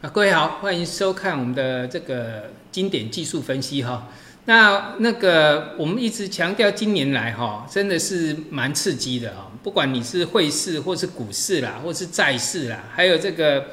[0.00, 4.08] 啊，各位好，欢迎收看我们的这个经典技术分析哈。
[4.44, 9.50] 那那个我们一直强调，今年来哈，真的是蛮刺激的啊。
[9.64, 13.64] 不管你是汇市，或是股市啦，或是债市啦，还有这个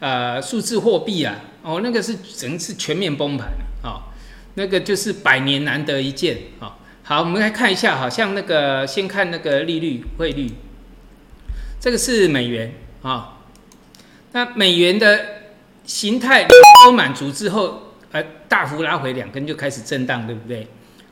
[0.00, 3.46] 呃数字货币啊，哦，那个是整是全面崩盘
[3.84, 4.10] 啊，
[4.54, 6.76] 那个就是百年难得一见啊。
[7.04, 10.50] 好，我们来看一下，好像那个先看那个利率汇率，
[11.78, 13.38] 这个是美元啊。
[14.32, 15.41] 那美元的
[15.84, 16.46] 形态
[16.84, 20.66] 都满足之后，呃，大幅拉回两根就开始震荡，对不对？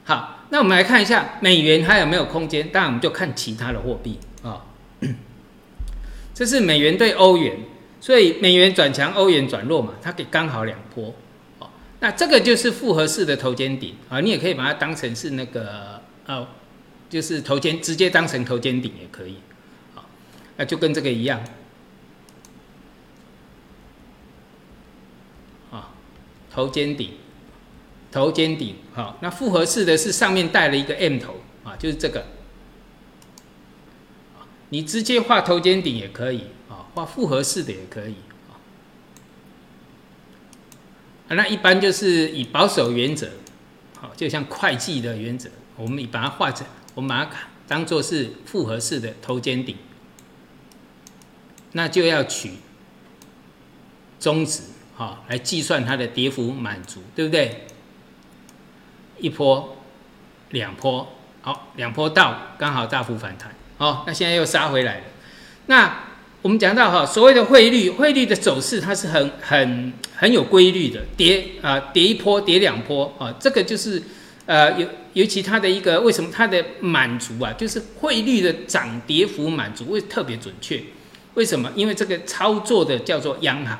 [0.04, 2.68] 好，那我们来看一下美元还有没有空间？
[2.70, 4.64] 当然，我们就看其他的货币啊。
[6.34, 7.58] 这是美元对欧元，
[8.00, 11.14] 所以美元转强，欧元转弱嘛，它给刚好两波。
[11.58, 11.68] 哦，
[12.00, 16.46] 那这个就是复合式的头肩顶啊，你也可以把它当成是那个呃，
[17.08, 19.36] 就是头肩直接当成头肩顶也可以。
[19.94, 20.06] 好，
[20.56, 21.42] 那就跟这个一样。
[26.52, 27.12] 头肩顶，
[28.10, 32.26] 头肩顶，好，那复合式的是上面带了一个 M 头啊，就是这个，
[34.70, 38.16] 你直接画头肩顶也可以啊，画复合式的也可以
[38.48, 38.58] 啊。
[41.28, 43.30] 那一般就是以保守原则，
[43.96, 47.30] 好，就像会计的原则，我们把它画成，我们把它
[47.68, 49.76] 当做是复合式的头肩顶，
[51.72, 52.54] 那就要取
[54.18, 54.62] 中值。
[55.00, 57.64] 好，来计算它的跌幅满足，对不对？
[59.18, 59.78] 一波、
[60.50, 61.08] 两波，
[61.40, 65.04] 好，两波到刚好大幅反弹，好，那现在又杀回来了。
[65.68, 66.00] 那
[66.42, 74.02] 我们讲到哈，所谓的汇率，汇率的走势它是很很很有规律的，跌啊跌一波，跌两波啊，这个就是
[74.44, 80.82] 呃尤尤其它的一个为什么它的满足啊，就是汇率的涨跌幅满足会特别准确，
[81.32, 81.72] 为什么？
[81.74, 83.78] 因为这个操作的叫做央行。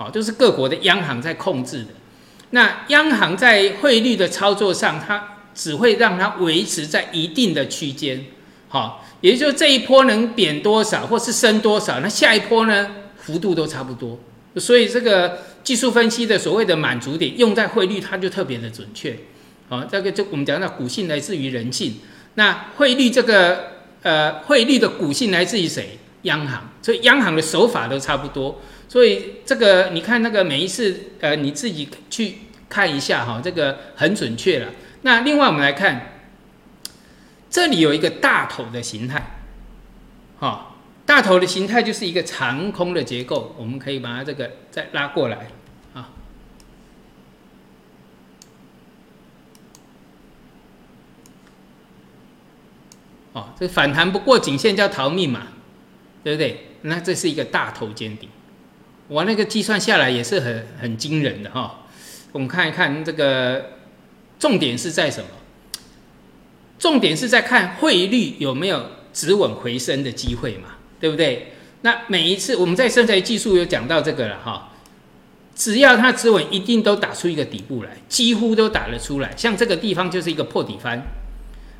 [0.00, 1.88] 哦，都是各国的央行在控制的。
[2.52, 8.24] 那央行在汇率的操作上，它只会让它维持在一定的区间。
[8.68, 14.18] 好，也就是这一波能贬多少，或是升多少，那下一波呢，幅度都差不多。
[14.56, 19.14] 所以这个技术分析的所谓的满足点，用在汇率，它就特别的准确。
[19.68, 21.96] 好，这个就我们讲到股性来自于人性。
[22.36, 23.64] 那汇率这个
[24.02, 25.98] 呃，汇率的股性来自于谁？
[26.22, 26.70] 央行。
[26.80, 28.60] 所以央行的手法都差不多。
[28.90, 34.72] 所以这个你看那个每一次，呃，你自己去看一下哈，这个很准确了。
[35.02, 36.24] 那另外我们来看，
[37.48, 39.38] 这里有一个大头的形态，
[40.40, 40.74] 哈，
[41.06, 45.46] 大头的形态就是一个长空的结构，我们可以把它这个再拉过来，
[45.94, 46.10] 啊，
[53.34, 55.46] 哦，这反弹不过颈线叫逃命嘛，
[56.24, 56.70] 对不对？
[56.82, 58.28] 那这是一个大头尖顶。
[59.10, 61.88] 我那个计算下来也是很很惊人的哈，
[62.30, 63.72] 我们看一看这个
[64.38, 65.26] 重点是在什么？
[66.78, 71.54] 重点是在看汇率有没有止稳回升的机会嘛，对不对？
[71.82, 74.70] 那每一次我们在生材技术有讲到这个了哈，
[75.56, 79.34] 只要它止稳，一定都打出一个底部来，几乎都打了出来。
[79.36, 81.02] 像这个地方就是一个破底翻，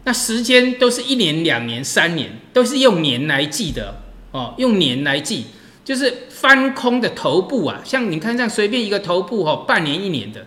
[0.02, 4.02] 那时间都是一年、两年、三年，都是用年来计的
[4.32, 5.46] 哦，用年来计。
[5.82, 10.46] 就是翻空的头部啊，像你看这样随便一个头部哈，半年一年的，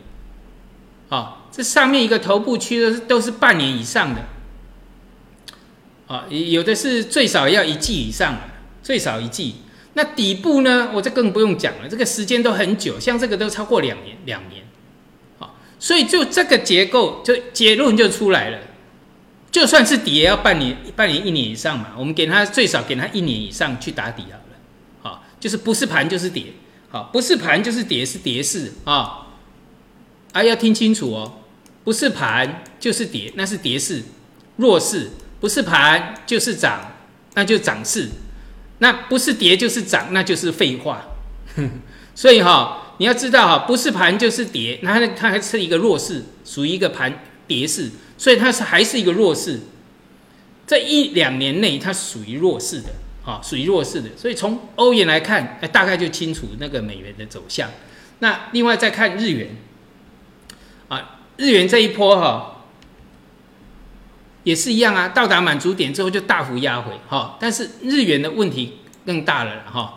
[1.10, 4.22] 啊，这上面一个头部区都是都是半年以上的，
[6.08, 8.38] 啊，有的是最少要一季以上，
[8.82, 9.56] 最少一季。
[9.96, 14.64] 那底部呢，我这更不用讲了，这个时间都很久，像这个都超过两年，两年，
[15.40, 18.58] 啊，所以就这个结构，就结论就出来了，
[19.52, 24.40] 就算是底也要半年，半年一年以上嘛，我们给它最少给它一年以上去打底啊。
[25.44, 26.54] 就是不是盘就是跌，
[26.90, 28.72] 好，不是盘就是跌，是跌势。
[28.86, 29.28] 啊，
[30.32, 31.42] 啊要听清楚哦，
[31.84, 34.04] 不是盘就是跌，那是跌势，
[34.56, 35.10] 弱势，
[35.42, 36.94] 不是盘就是涨，
[37.34, 38.08] 那就涨势，
[38.78, 41.08] 那不是跌就是涨，那就是废话，
[42.16, 49.60] 所以哈，你要知道哈，不是盘就是跌，那它还是一个弱势，属于一个盘跌势，所以它是还是一个弱势，
[50.66, 53.03] 在一两年内它属于弱势的。
[53.26, 57.70] 啊，属于弱势的，所以从欧元来看，哎，大概就清楚那个美元的走向。
[58.20, 59.56] 那另外再看日元，
[60.90, 62.66] 啊，日元这一波哈，
[64.44, 69.96] 也是一样啊，到达满足点之后就大幅压回，哈，但是日元的问题更大了哈。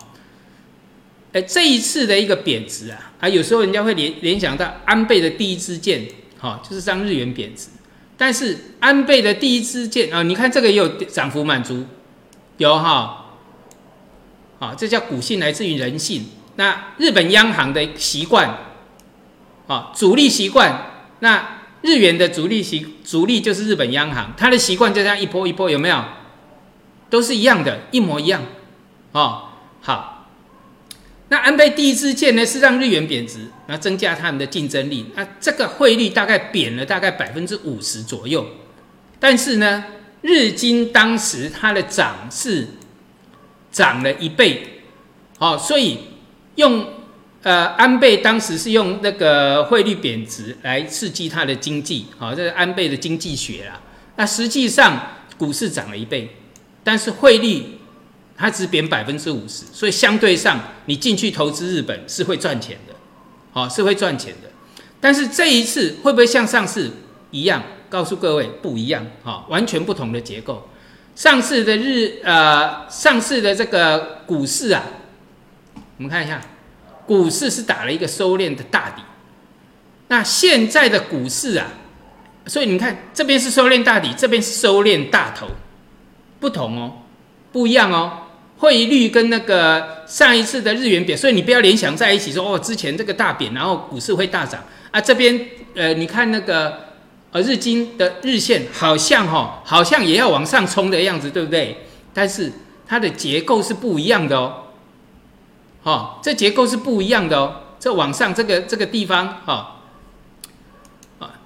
[1.33, 6.07] 哎，这一次的一个贬值啊，啊，有时候人家会联联想到安倍的第一支箭，
[6.39, 7.71] 哈，就是让日元贬值。
[8.17, 11.85] 但是安倍的第一支箭啊，你看这个也有涨幅满足。
[12.59, 13.27] 有哈，
[14.59, 16.27] 啊，这叫股性来自于人性，
[16.57, 18.59] 那日本央行的习惯，
[19.67, 26.03] 啊，主力习惯，那日元的主力习主力就是日本央行，它的习惯就这样一波一波，有没有？
[27.09, 28.43] 都是一样的，一模一样，
[29.13, 29.51] 哦，
[29.81, 30.15] 好。
[31.29, 35.07] 那安倍第一支箭呢，是让日元贬值，那增加他们的竞争力。
[35.17, 38.47] 那这个汇率大概贬了大概百分之五十左右，
[39.19, 39.85] 但是呢，
[40.27, 42.67] 日经当时它的涨是
[43.71, 44.83] 涨了一倍，
[45.39, 45.99] 哦，所以
[46.57, 46.87] 用
[47.43, 53.81] 呃安倍当时是用那个汇率贬值来刺激它的经济，好，这是安倍的经济学啦。
[54.17, 55.01] 那实际上
[55.39, 56.37] 股市涨了一倍，
[56.83, 57.79] 但是汇率。
[58.39, 62.95] 它只贬百分之五十，所以相对上你进去投资日本是会赚钱的，
[63.51, 64.51] 好是会赚钱的。
[65.01, 66.91] 但是这一次会不会像上次
[67.31, 67.63] 一样？
[67.89, 70.69] 告诉各位不一样，哈，完全不同的结构。
[71.15, 74.83] 上次的日呃，上次的这个股市啊，
[75.97, 76.41] 我们看一下，
[77.07, 79.03] 股市是打了一个收敛的大底。
[80.09, 81.67] 那现在的股市啊，
[82.47, 85.49] 所以你看这边是收敛大底，这边是收敛大头，
[86.39, 86.93] 不同哦，
[87.51, 88.23] 不一样哦。
[88.59, 94.99] 汇率跟那个上一次的日元贬，所以你不要联想在一起，说哦，之前这个大贬，然后股市会大涨啊。
[94.99, 95.39] 这边
[95.75, 96.86] 呃，你看那个
[97.33, 101.85] 而日经的日线好像哈，好像也要往上冲的样子，对不对？
[102.13, 102.53] 但是
[102.87, 104.65] 它的结构是不一样的哦，
[105.83, 107.61] 哦，这结构是不一样的哦。
[107.79, 109.77] 这往上这个这个地方哈，
[111.19, 111.39] 啊，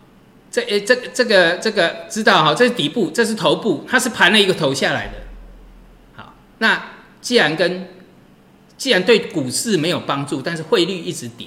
[0.51, 5.13] 这诶这这个这个知道哈，这是底部，这是头部，它是盘了一个头下来的。
[6.17, 6.83] 好，那。
[7.23, 7.87] 既然跟
[8.79, 11.47] 既然对股市没有帮助，但是汇率一直跌，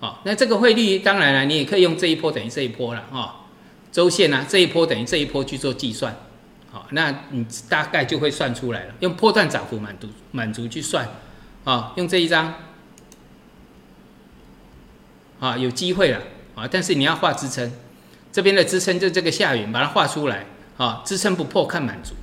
[0.00, 3.30] 哦，那这个汇率当然了，你也可以用这一波等于这一波了，哦，
[3.92, 6.16] 周线啊，这一波等于这一波去做计算，
[6.72, 11.06] 好，那你大概就会算出来了，用波段涨幅满足满足去算，
[11.64, 12.54] 啊，用这一张，
[15.38, 16.22] 啊，有机会了，
[16.54, 17.70] 啊，但是你要画支撑，
[18.32, 20.46] 这边的支撑就这个下缘，把它画出来，
[20.78, 22.14] 啊，支撑不破看满足，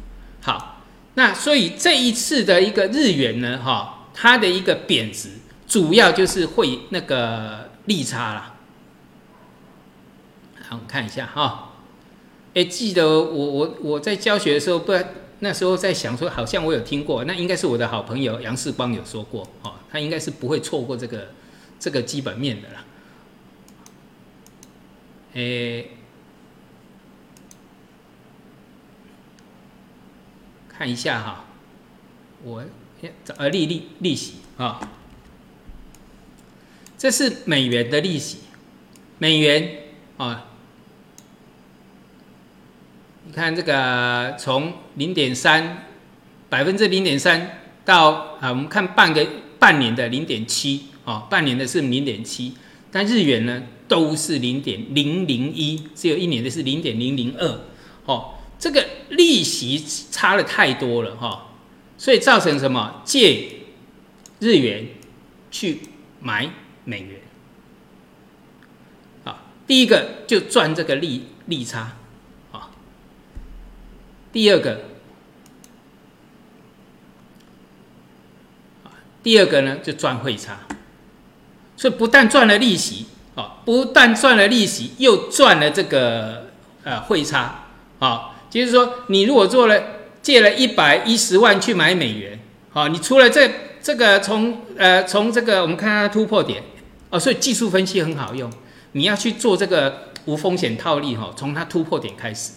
[0.42, 0.76] 好。
[1.16, 5.30] 那所以这一次的一个日元呢，哈，它的一个贬值，
[5.68, 8.56] 主要就是会那个利差啦。
[10.70, 11.74] 好，我看一下哈，
[12.54, 14.94] 哎，记得我我我在教学的时候，不，
[15.40, 21.32] 那时候在想说，好像我有听过，那应该是我的好朋友杨世光有说过，哦，他应该是不会错过这个
[21.80, 22.86] 这个基本面的啦。
[25.34, 25.90] 诶。
[30.68, 31.46] 看一下哈，
[32.44, 32.64] 我
[33.38, 34.80] 呃利利利息啊，
[36.96, 38.38] 这是美元的利息，
[39.18, 39.88] 美元
[40.18, 40.49] 啊，
[43.30, 45.86] 你看这个从零点三
[46.50, 49.24] 百分之零点三到啊，我们看半个
[49.60, 52.56] 半年的零点七啊，半年的是零点七，
[52.92, 57.60] 但日元呢都是零点零零一，只有一年的是零点零零二
[58.06, 58.34] 哦。
[58.58, 59.78] 这个利息
[60.10, 61.50] 差的太多了哈，
[62.00, 63.04] 所以造成什么？
[63.06, 63.48] 借
[64.40, 64.88] 日元
[65.52, 65.82] 去
[66.20, 66.50] 买
[66.84, 67.22] 美元，
[69.24, 71.96] 啊，第一个就赚这个利利差，
[74.32, 74.82] 第二个，
[78.84, 78.94] 啊，
[79.24, 80.60] 第二个呢就赚汇差，
[81.76, 86.48] 所以不但赚了利息，啊，不但赚了利息，又赚了这个
[86.84, 87.66] 呃汇差，
[88.00, 88.36] 啊。
[88.50, 89.80] 就是说，你如果做了
[90.24, 92.40] 借了一百一十万去买美元，
[92.72, 93.48] 好，你除了这
[93.80, 96.64] 这个从呃从这个我们看它突破点，
[97.12, 98.52] 哦，所以技术分析很好用。
[98.94, 102.54] 你要去做这个无风险套利哈，从它突破点开始，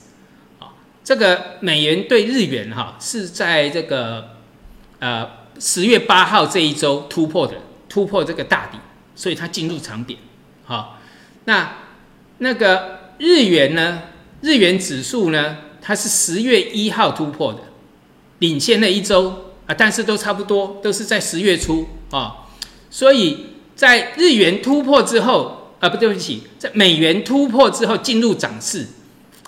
[1.04, 4.36] 这个美元对日元哈是在这个
[5.00, 5.28] 呃
[5.58, 7.54] 十月八号这一周突破的，
[7.88, 8.78] 突破这个大底，
[9.14, 10.18] 所以它进入长点，
[10.64, 10.98] 好，
[11.44, 11.76] 那
[12.38, 14.02] 那个日元呢，
[14.40, 15.58] 日元指数呢？
[15.84, 17.58] 它是十月一号突破的，
[18.38, 22.46] 领先了一周啊，但是都差不多，都是在十月初啊，
[22.88, 28.86] 所以在日元突破之后啊，不对不起，在美元突破之后进入涨势，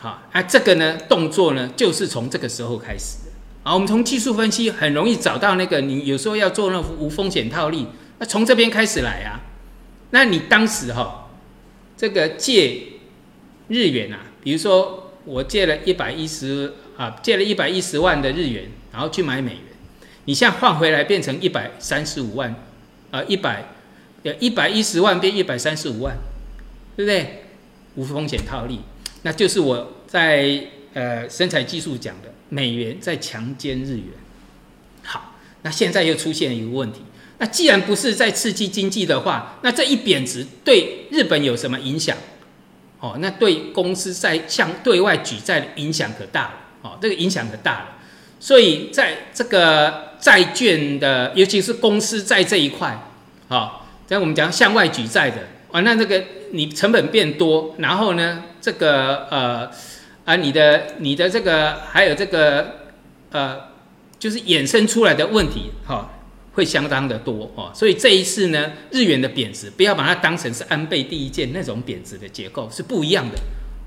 [0.05, 3.33] 好，啊，这个呢动作呢就是从这个时候开始的
[3.63, 7.87] 啊，我们从技术分析很容易找到那个你有时候要做那无风险套利，
[8.19, 9.41] 那从这边开始来啊，
[10.11, 11.31] 那你当时哈
[11.97, 12.83] 这个借
[13.69, 15.01] 日元啊，比如说。
[15.27, 19.61] 我借了一百一十啊，借了一百一十万的日元，然后去买美元。
[20.27, 22.55] 你现在换回来变成一百三十五万，
[23.11, 23.65] 啊，一百
[24.25, 26.15] 呃一百一十万变一百三十五万，
[26.95, 27.45] 对不对？
[27.95, 28.81] 无风险套利，
[29.25, 30.63] 那就是我在
[30.93, 34.07] 呃生产技术讲的美元在强奸日元。
[35.03, 37.01] 好，那现在又出现一个问题，
[37.39, 42.17] 那既然不是在刺激经济的话，那这一贬值对日本有什么影响？
[43.01, 46.55] 哦，那对公司在向对外举债的影响可大了。
[46.83, 47.89] 哦，这个影响可大了。
[48.39, 53.11] 所以在这个债券的，尤其是公司债这一块，
[53.49, 59.71] 好，在我们讲向外举债的，啊，那这个你成本变多，然后呢，这个呃
[60.25, 62.77] 啊，你的你的这个还有这个
[63.31, 63.61] 呃，
[64.19, 66.11] 就是衍生出来的问题，哈。
[66.55, 73.37] 会相当的多哦，所以这一次呢，日元的贬值，不要把它当成是安倍第一件那种贬值的结构，是不一样的，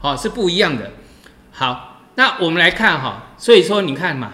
[0.01, 0.91] 哦，是不一样的。
[1.53, 4.33] 好，那我们来看哈，所以说你看嘛，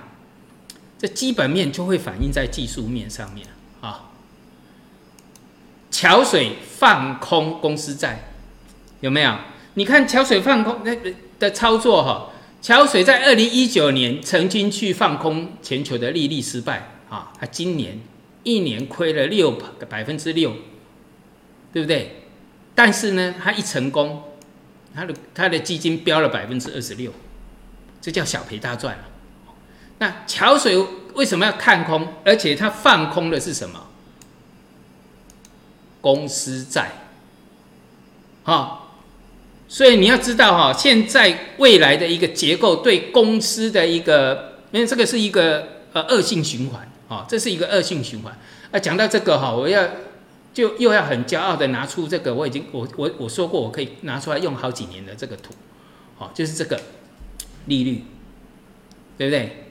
[0.98, 3.46] 这基本面就会反映在技术面上面
[3.82, 4.10] 啊。
[5.92, 8.32] 桥水放空公司债
[9.02, 9.36] 有没有？
[9.76, 10.96] 你看桥水放空那
[11.40, 18.00] 的操作哈，桥水在二零一九年曾经去放空全球的利率失败啊，他今年。
[18.46, 20.52] 一年亏了六百分之六，
[21.72, 22.24] 对不对？
[22.76, 24.22] 但是呢，他一成功，
[24.94, 27.14] 他的他的基金飙了百分之二十六，
[28.02, 28.98] 这叫小赔大赚
[30.00, 30.78] 那桥水
[31.14, 32.06] 为什么要看空？
[32.26, 33.88] 而且他放空的是什么？
[36.02, 36.92] 公司债，
[38.44, 38.83] 哈。
[39.74, 46.88] 所以你要知道哈，现在未来的一个结构对公司的一个，因为这个是一个呃恶性循环。
[47.08, 48.32] 哦，这是一个恶性循环。
[48.70, 49.84] 啊，讲到这个哈，我要
[50.54, 55.56] 就又要很骄傲的拿出这个，我已经我我我说过，我可以拿出来用好几年的这个图，
[56.20, 56.80] 好，就是这个
[57.66, 58.04] 利率，
[59.18, 59.66] 对不对？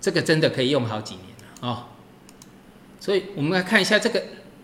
[0.00, 1.26] 这个真的可以用好几年
[1.62, 1.84] 了哦。
[2.98, 4.20] 所以我们来看一下这个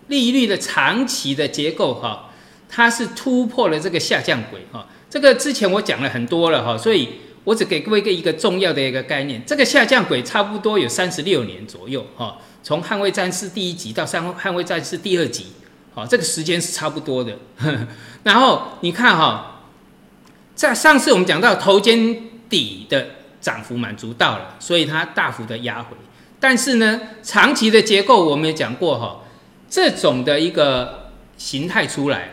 [0.07, 2.26] 利率的长期的结构哈，
[2.69, 4.87] 它是突破了这个下降轨哈。
[5.09, 7.09] 这个之前我讲了很多了哈，所以。
[7.47, 15.45] 我只给各位一个一个重要的一个概念，这个下降轨差不多有三十六年左右，哈，从捍卫战士第一集到三捍卫战士第二集，
[15.93, 17.31] 好，这个时间是差不多的。
[17.55, 17.87] 呵 呵
[18.23, 19.61] 然后你看哈，
[20.55, 22.17] 在上次我们讲到头肩
[22.49, 23.07] 底的
[23.39, 25.95] 涨幅满足到了，所以它大幅的压回。
[26.41, 29.21] 但是呢，长期的结构我们也讲过哈，
[29.69, 32.31] 这种的一个形态出来了。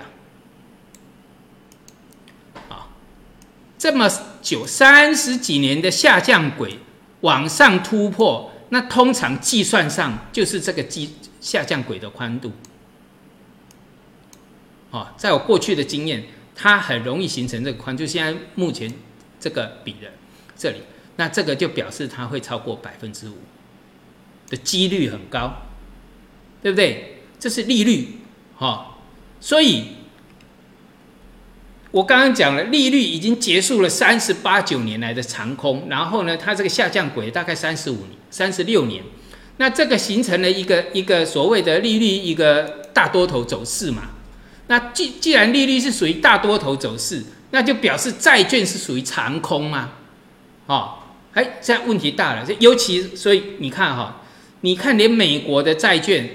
[3.85, 4.11] 这么
[4.41, 6.79] 久三十几年的下降轨
[7.21, 12.51] 往上突破，那通常计算上就是这个基下降轨的宽度。
[14.91, 16.25] 哦，在我过去的经验，
[16.55, 18.91] 它很容易形成这个宽，就现在目前
[19.39, 20.11] 这个比的
[20.57, 20.79] 这里，
[21.17, 23.37] 那这个就表示它会超过百分之五
[24.49, 25.59] 的几率很高，
[26.63, 27.19] 对不对？
[27.39, 28.21] 这是利率，
[28.57, 28.97] 哈，
[29.43, 29.89] 所以。
[31.95, 39.01] 我刚刚讲了，利率已经结束了三十八九年来的长空，然后呢，它这个下降轨大概三十五年、三十六年，
[39.59, 44.11] 那这个形成了一个一个所谓的利率一个大多头走势嘛。
[44.67, 47.23] 那既既然利率是属于大多头走势，
[47.53, 49.93] 那就表示债券是属于长空嘛。
[50.67, 50.95] 哦，
[51.35, 52.45] 哎，这样问题大了。
[52.59, 54.21] 尤其所以你看哈，
[54.63, 56.29] 你看连美国的债券。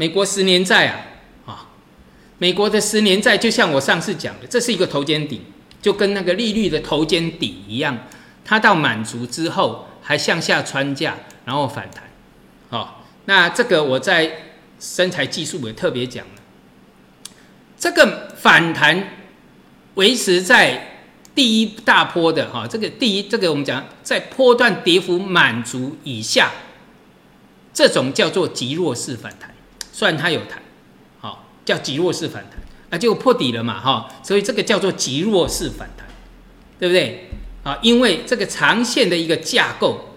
[0.00, 0.96] 美国十年债啊，
[1.44, 1.68] 啊，
[2.38, 5.42] 美国的十年债就像我上次讲的，这是一个头肩顶，
[5.82, 8.06] 就跟那个利率的头肩底一样，
[8.42, 12.04] 它到满足之后还向下穿价，然后反弹，
[12.70, 17.34] 好，那这个我在身材技术也特别讲了，
[17.76, 19.06] 这个反弹
[19.96, 21.02] 维持在
[21.34, 26.50] 第一大波的哈，这个第一这个我们讲在波段跌幅满足以下，
[27.74, 29.49] 这种叫做极弱势反弹。
[30.00, 30.62] 算它有弹，
[31.20, 36.06] 好叫极弱势反弹，啊就破底了嘛，哈，所以这个叫做极弱势反弹，
[36.78, 37.28] 对不对？
[37.62, 40.16] 啊，因为这个长线的一个架构，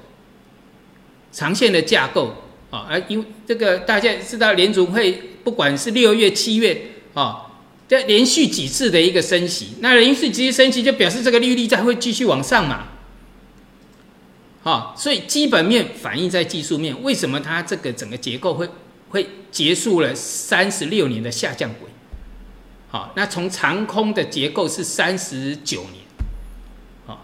[1.34, 2.34] 长线的架构，
[2.72, 6.82] 啊，而因为这个大家知道联储会不管是六月、七月，
[7.13, 7.48] 啊，
[7.90, 12.88] 这连续几次的一个升息，那连续几次升息就表示这个利率在会继续往上嘛，
[14.62, 18.70] 好，所以基本面反映在技术面，为什么它这个整个结构会？
[19.13, 21.88] 会结束了三十六年的下降轨，
[22.89, 26.03] 好，那从长空的结构是三十九年，
[27.05, 27.24] 好，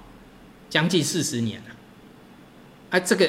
[0.69, 1.75] 将近四十年了，
[2.91, 3.27] 啊，这个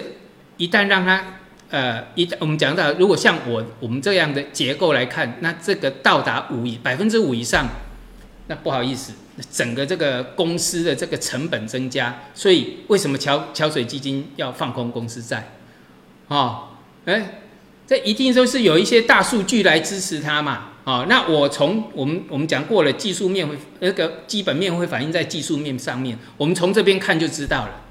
[0.58, 1.38] 一旦让它，
[1.70, 7.66] 呃，一旦我们讲到，如果像我我们这样的结构来看，那这个到达五以百分之五以上，
[8.48, 9.14] 那不好意思，
[9.50, 15.50] 整个这个公司的这个成本增加，所以为什么桥桥水基金要放空公司债？
[16.28, 16.68] 哦，
[17.06, 17.40] 哎。
[17.90, 27.82] 这一定都是有一些大数据来支持它嘛，哦，那我从我们我们讲过了，技术面会那个基本面会反映在技术面上面，我们从这边看就知道了，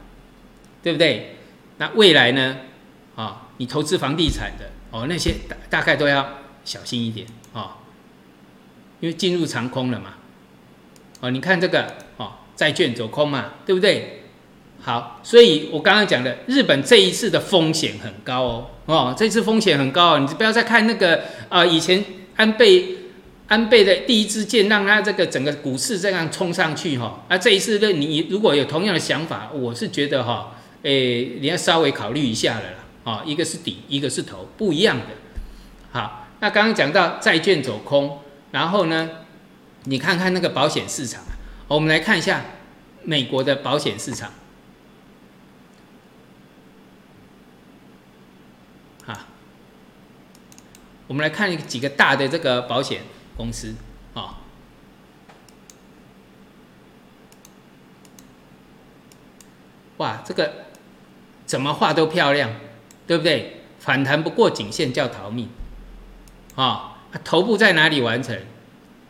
[0.81, 1.35] 对不对？
[1.79, 2.59] 那未来呢？
[3.17, 6.25] 啊，你投资房地产的哦，那些大大概都要
[6.63, 7.79] 小心一点啊，
[9.01, 10.13] 因为进入长空了嘛。
[11.19, 14.23] 哦，你看这个哦，债券走空嘛，对不对？
[14.81, 22.03] 好，所以我刚刚讲的，日本这一次的风险很高哦，哦，这次风险很高，你不要再看那个啊，以前
[22.35, 22.97] 安倍
[23.47, 35.05] 安倍的第一支箭让他这个整个股市这样冲上去哈，啊，这一次的你如果有同样的想法，我是觉得哈，诶，你要稍微考虑一下了啦，啊，一个是底，一个是头，不一样的。
[35.91, 38.17] 好，那刚刚讲到债券走空，
[38.49, 39.07] 然后呢，
[39.83, 41.21] 你看看那个保险市场，
[41.67, 42.43] 我们来看一下
[43.03, 44.31] 美国的保险市场。
[51.09, 53.01] 我们来看几个大的这个保险
[53.35, 53.73] 公司
[54.13, 54.37] 啊，
[59.97, 60.67] 哇，这个
[61.47, 62.51] 怎么画都漂亮，
[63.07, 63.63] 对不对？
[63.79, 65.49] 反弹不过颈线叫逃命
[66.53, 66.97] 啊！
[67.23, 68.39] 头部在哪里完成？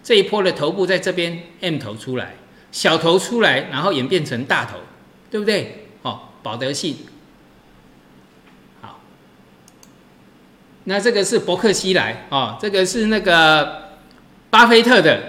[0.01, 2.35] 这一波的头部在这边 M 头出来，
[2.71, 4.77] 小头出来，然后演变成大头，
[5.29, 5.87] 对不对？
[6.03, 6.95] 哦，保德信。
[10.89, 13.91] 那这个是伯克希莱哦，这个是那个
[14.49, 15.21] 巴菲特的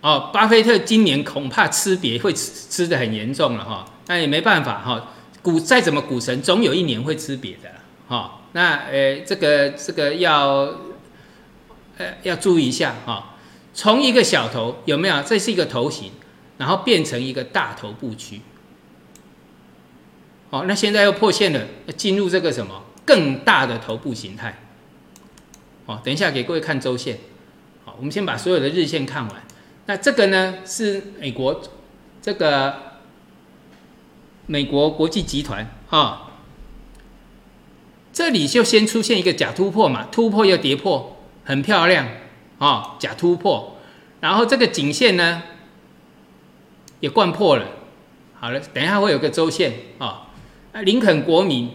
[0.00, 5.08] 哦，巴菲特今年恐怕吃瘪会吃吃的很严重了哈，那也没办法哈，
[5.42, 7.68] 股再怎么股神，总有一年会吃瘪的
[8.06, 8.42] 哈。
[8.52, 10.72] 那呃，这个这个要
[11.96, 13.34] 呃要注意一下哈，
[13.74, 15.20] 从一个小头有没有？
[15.24, 16.12] 这是一个头型，
[16.56, 18.42] 然后变成一个大头部区。
[20.50, 21.66] 哦，那现在又破线了，
[21.96, 24.56] 进入这个什么更大的头部形态。
[25.88, 27.18] 哦，等一下给各位看周线。
[27.86, 29.42] 好，我们先把所有的日线看完。
[29.86, 31.62] 那这个呢是美国
[32.20, 32.74] 这个
[34.44, 36.32] 美国国际集团啊，
[38.12, 42.06] 这里就先出现一个假突破嘛，突破又跌破，很漂亮
[42.58, 43.78] 啊，假突破。
[44.20, 45.42] 然后这个颈线呢
[47.00, 47.64] 也贯破了。
[48.38, 50.28] 好了，等一下会有个周线啊，
[50.82, 51.70] 林肯国民。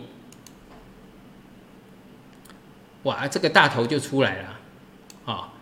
[3.03, 4.59] 哇，这个大头就出来了，
[5.25, 5.53] 啊，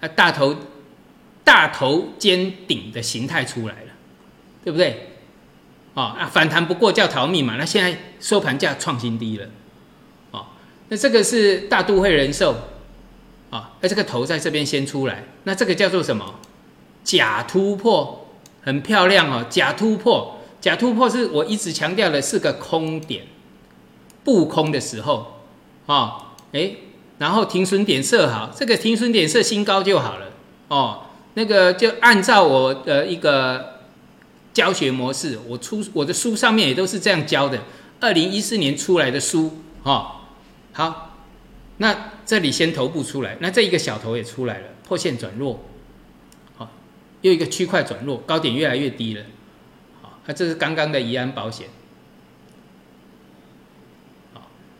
[0.00, 0.56] 啊大头
[1.44, 3.92] 大头尖顶的形态出来了，
[4.64, 5.10] 对不对？
[5.94, 7.56] 哦，啊，反弹不过叫逃命嘛。
[7.56, 9.46] 那现在收盘价创新低了，
[10.30, 10.46] 哦，
[10.88, 12.56] 那这个是大都会人寿，
[13.50, 16.40] 啊，那这个头在这边先出来，那这个叫做什么？
[17.04, 18.30] 假突破，
[18.62, 19.46] 很漂亮哦。
[19.50, 23.26] 假突破，假突破是我一直强调的是个空点。
[24.24, 25.40] 不空的时候，
[25.86, 26.76] 啊，哎，
[27.18, 30.30] 然后停损点设好，这个停损点设新高就好了，
[30.68, 31.02] 哦，
[31.34, 33.80] 那个就按照我的一个
[34.54, 37.60] 教学模式，我出我的书上面也都是这样教的，
[38.00, 40.12] 二零一四年出来的书，哦，
[40.72, 41.16] 好，
[41.76, 45.60] 那这里先头部出来，那这一个小头也出来了，破线转弱，
[46.56, 46.70] 好，
[47.20, 49.22] 又一个区块转弱，高点越来越低了，
[50.00, 51.68] 好，那这是刚刚的宜安保险。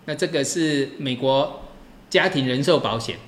[0.06, 1.62] 那这个是美国
[2.10, 3.18] 家庭人寿保险。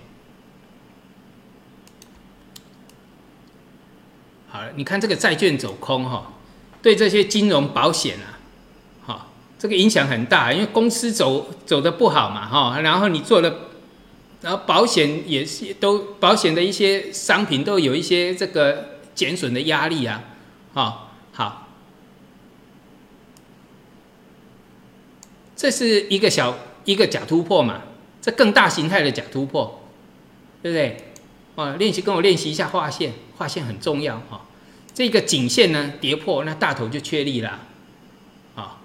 [4.49, 6.33] 好了，你看这个债券走空哈，
[6.83, 8.39] 对这些金融保险啊，
[9.07, 9.27] 哈，
[9.59, 13.55] 这个影响很大，因为公司走走的不好嘛哈，然后你做了，
[14.43, 20.23] 然后保险也是都保险的一些商品都有一些这个减损的压力啊，
[20.75, 21.66] 哈，好。
[25.57, 27.83] 这是一个小一个假突破嘛，
[28.21, 29.83] 这更大形态的假突破，
[30.63, 30.97] 对不对？
[31.57, 34.47] 啊，练习跟我练习一下画线，画线很重要哈。
[34.93, 37.61] 这个颈线呢跌破，那大头就确立了，
[38.55, 38.79] 啊，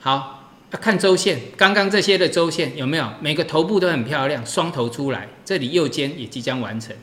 [0.00, 3.08] 好，要看周线，刚刚这些的周线有没有？
[3.20, 6.94] 每个头部都很漂亮，双头出来，这里右肩也即将完成，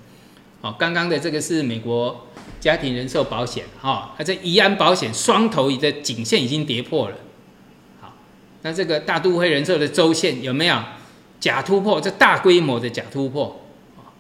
[0.60, 2.28] 哦，刚刚的这个是美国
[2.60, 7.16] 家庭人寿保险，哈，它这宜安保险双头的颈线已经跌破了。
[8.64, 10.78] 那这个大都会人寿的周线有没有
[11.40, 12.00] 假突破？
[12.00, 13.66] 这大规模的假突破
[13.98, 14.14] 啊！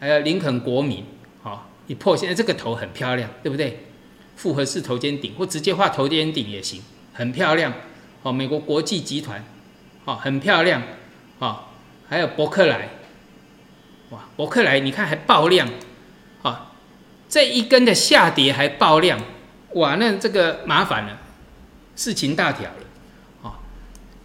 [0.00, 1.04] 还有林肯国民，
[1.42, 3.86] 啊，一破现在这个头很漂亮，对不对？
[4.34, 7.72] 复合式头肩顶或直接画头肩顶也行，很漂亮。
[8.22, 9.44] 哦，美国国际集团，
[10.06, 10.82] 哦，很漂亮。
[11.38, 11.64] 哦，
[12.08, 12.88] 还有伯克莱，
[14.10, 15.68] 哇，伯克莱你看还爆量，
[16.42, 16.72] 啊，
[17.28, 19.20] 这一根的下跌还爆量，
[19.74, 21.18] 哇，那这个麻烦了，
[21.94, 22.76] 事情大条了。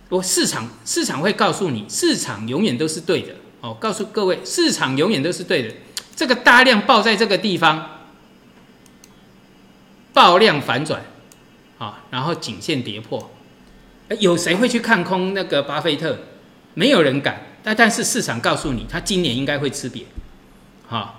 [0.10, 3.76] 我市场市场会告诉你，市场永远都是对的哦。
[3.80, 5.74] 告诉各位，市场永远都是对的。
[6.16, 8.00] 这个大量爆在这个地方，
[10.14, 11.04] 爆量反转，
[11.78, 13.30] 啊，然后颈线跌破，
[14.20, 16.18] 有谁会去看空那个巴菲特？
[16.74, 17.44] 没有人敢。
[17.64, 20.04] 但但是市场告诉你，他今年应该会吃瘪，
[20.88, 21.16] 哈，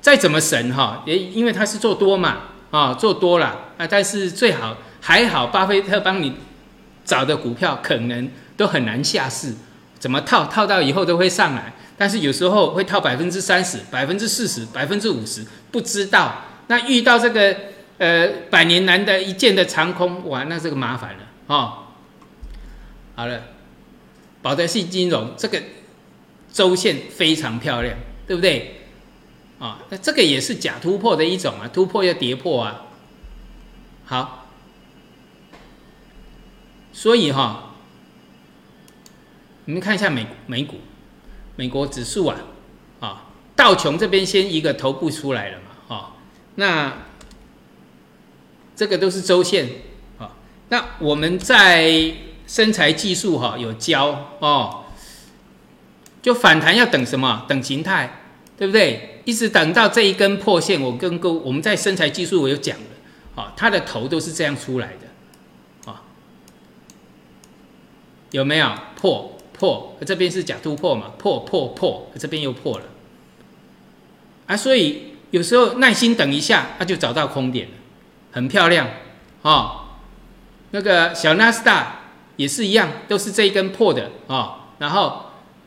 [0.00, 2.40] 再怎么神哈，也因为他是做多嘛，
[2.72, 6.34] 啊，做多了啊，但是最好还好，巴菲特帮你
[7.04, 9.52] 找的股票可能都很难下市，
[9.98, 16.42] 怎么套套到以后都会上来，但是有时候会套百分之三十、百分之四十、百分之五十，不知道。
[16.68, 17.56] 那遇到这个
[17.98, 21.84] 呃百年难得一见的长空，哇，那这个麻烦了哦。
[23.14, 23.40] 好了，
[24.42, 25.60] 保德信金融这个。
[26.54, 27.96] 周线非常漂亮，
[28.28, 28.82] 对不对？
[29.58, 32.82] 啊，那这个也是假突破的一种啊，突破要跌破啊。
[34.04, 34.43] 好，
[36.94, 37.74] 所以哈，
[39.64, 40.76] 你们看一下美美股，
[41.56, 42.38] 美国指数啊，
[43.00, 46.14] 啊，道琼这边先一个头部出来了嘛，啊，
[46.54, 46.98] 那
[48.76, 49.68] 这个都是周线
[50.18, 50.36] 啊。
[50.68, 52.14] 那我们在
[52.46, 54.80] 身材技术哈有教哦。
[56.22, 57.44] 就反弹要等什么？
[57.46, 58.22] 等形态，
[58.56, 59.20] 对不对？
[59.26, 66.00] 一直等到这一根破线，我跟各我们在身材技术我有讲了，啊，它的头都是这样出来的，啊，
[68.34, 68.68] 有没有
[69.00, 69.96] 破破？
[70.04, 71.12] 这边是假突破嘛？
[71.16, 72.84] 破破破，这边又破了，
[74.48, 77.74] 啊，所以有时候耐心等一下，它就找到空点了，
[78.32, 78.88] 很漂亮，
[79.42, 80.00] 啊，
[80.72, 82.00] 那个小纳斯达
[82.34, 85.20] 也是一样，都是这一根破的啊，然后。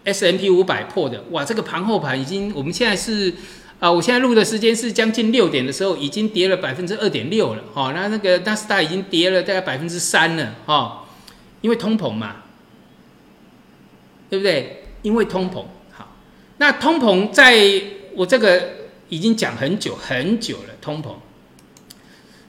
[0.04, 1.44] S M P 五百破的，哇！
[1.44, 3.34] 这个盘后盘已经，我们现在是
[3.82, 7.92] 啊，我现在录的时间是将近六点的时候，已经跌了百分之二点六了，哈。
[7.94, 11.04] 那那个纳斯达已经跌了大概百分之三了，哈。
[11.60, 12.38] 因为通膨嘛，
[14.30, 14.84] 对不对？
[15.02, 16.16] 因为通膨，好。
[16.58, 17.56] 那通膨在
[18.14, 18.70] 我这个
[19.10, 21.16] 已经讲很久很久了，通膨。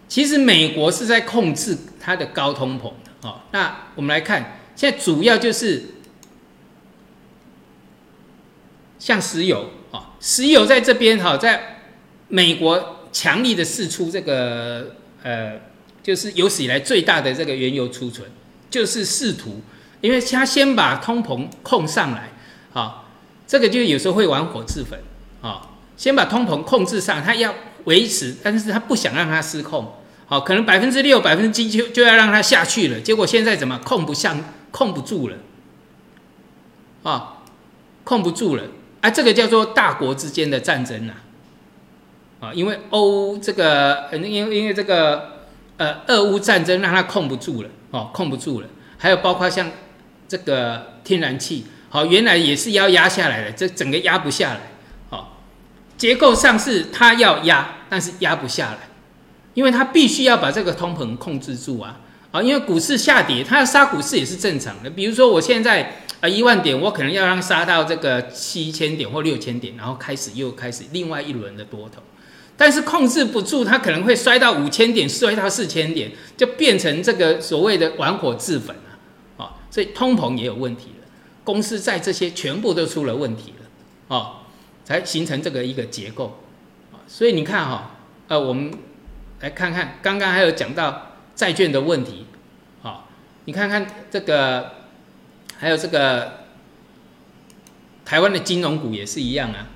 [0.09, 3.41] 其实美国是在控制它的高通膨的，哦。
[3.53, 5.85] 那我们来看，现在主要就是。
[9.01, 11.83] 像石油啊，石油在这边哈，在
[12.27, 15.53] 美国强力的释出这个呃，
[16.03, 18.29] 就是有史以来最大的这个原油储存，
[18.69, 19.61] 就是试图，
[20.01, 22.31] 因为他先把通膨控上来，
[22.73, 23.05] 啊，
[23.47, 24.99] 这个就有时候会玩火自焚
[25.43, 25.63] 啊，
[25.97, 29.95] 先把通膨控制上，他要维持，但是他不想让它失控，
[30.27, 34.39] 好，可能百分之六、百分之七就就要让它下去了，结果现在怎么控不上、
[34.71, 35.37] 控不住了，
[37.03, 37.39] 啊，
[38.05, 38.65] 控不住了。
[39.01, 41.13] 啊，这个叫做大国之间的战争呐，
[42.41, 45.45] 啊，因为欧这个，因为因为这个，
[45.77, 48.67] 呃，俄乌战争让它控不住了，哦，控不住了。
[48.99, 49.71] 还有包括像
[50.29, 54.61] 这个天然气，好，原来也是要压下来的，这整个压不下来，
[55.11, 55.41] 好，
[55.97, 58.89] 结构上是它要压，但是压不下来，
[59.55, 61.99] 因为它必须要把这个通膨控制住啊，
[62.31, 64.91] 啊，因为股市下跌，它要杀股市也是正常的。
[64.91, 66.03] 比如说我现在。
[66.21, 72.03] 啊，一万点，我可能要让杀到这个七千点或六千点，然后开始又开始另外一轮的多头，
[72.57, 78.75] 但是控制不住，它可能会摔到五千点，摔到四千点，就变成这个所谓的玩火自焚，
[79.71, 81.07] 所以通膨也有问题了，
[81.45, 84.43] 公司在这些全部都出了问题了，啊，
[84.85, 86.39] 才形成这个一个结构，
[87.07, 87.97] 所以你看哈，
[88.29, 88.73] 呃，我们
[89.41, 92.27] 来看看刚刚还有讲到债券的问题，
[92.83, 93.05] 啊，
[93.45, 94.79] 你看看这个。
[95.61, 96.45] 还有这个
[98.05, 99.67] 台湾的金融股也是一样啊，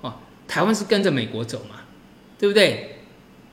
[0.00, 0.14] 哦，
[0.48, 1.80] 台湾是跟着美国走嘛，
[2.38, 3.00] 对不对？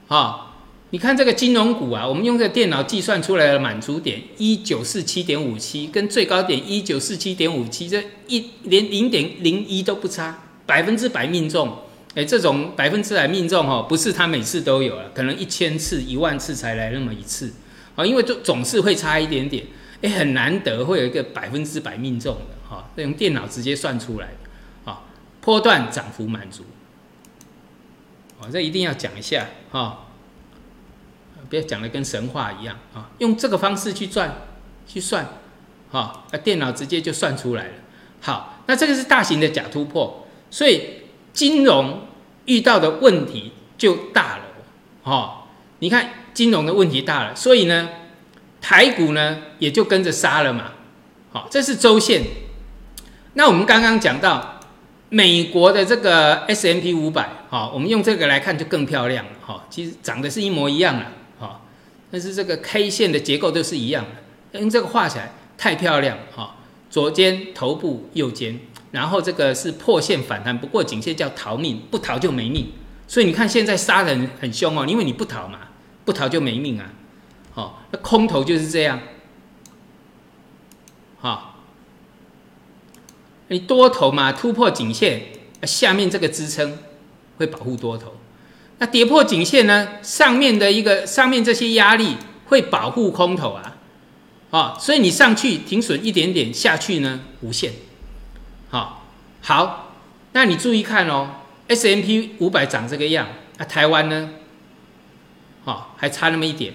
[0.07, 0.48] 啊，
[0.91, 11.77] 你看这个金融股啊，我们用这个电脑计算出来的满足点一九四七点五七，跟最高点一九四七点五七，这一连零点零一都不差，百分之百命中。
[12.15, 17.53] 哎，这种百分之百命中哦，不是他每次都有了，可能一千次、一万次才来那么一次，
[17.95, 19.63] 啊，因为总总是会差一点点。
[20.01, 25.03] 哎，很难得会有一个百分之百命中的哈，用电脑直接算出来的啊，
[25.39, 26.63] 波段涨幅满足，
[28.39, 30.07] 哦，这一定要讲一下哈，
[31.49, 34.41] 不要讲的跟神话一样啊，用这个方式去赚
[34.87, 35.25] 去算，
[35.91, 37.73] 哈，啊，电脑直接就算出来了。
[38.21, 41.01] 好，那这个是大型的假突破，所以
[41.33, 42.07] 金融
[42.45, 44.43] 遇到的问题就大了，
[45.03, 45.47] 哈，
[45.79, 47.89] 你看金融的问题大了，所以呢。
[48.61, 50.71] 台股呢也就跟着杀了嘛，
[51.31, 52.23] 好，这是周线。
[53.35, 54.59] 那我们刚刚讲到
[55.07, 61.05] 美国的这个 S M P 五百，哈，我们用这个来看就更漂亮了，哈，其实长得是一模一样了，
[62.11, 64.03] 但是这个 K 线的结构都是一样
[64.51, 66.55] 的，用这个画起来太漂亮，哈，
[66.89, 68.59] 左肩头部，右肩，
[68.91, 72.71] 然后这个是破线反弹，不过颈线叫逃命，不逃就没命。
[73.07, 75.59] 所以你看现在杀人很凶哦，因为你不逃嘛，
[76.05, 76.91] 不逃就没命啊。
[77.51, 78.99] 好，那空头就是这样。
[81.19, 81.63] 好，
[83.49, 85.23] 你多头嘛，突破颈线，
[85.63, 86.77] 下面这个支撑
[87.37, 88.13] 会保护多头。
[88.79, 92.15] 那跌破颈线呢，上面的一个上面这些压力
[92.45, 93.75] 会保护空头啊。
[94.49, 97.71] 哦，所以你上去停损一点点，下去呢无限。
[98.69, 99.05] 好，
[99.41, 99.93] 好，
[100.31, 101.29] 那你注意看哦
[101.67, 104.31] ，S M P 五百长这个样，那台湾呢？
[105.63, 106.73] 好，还差那么一点。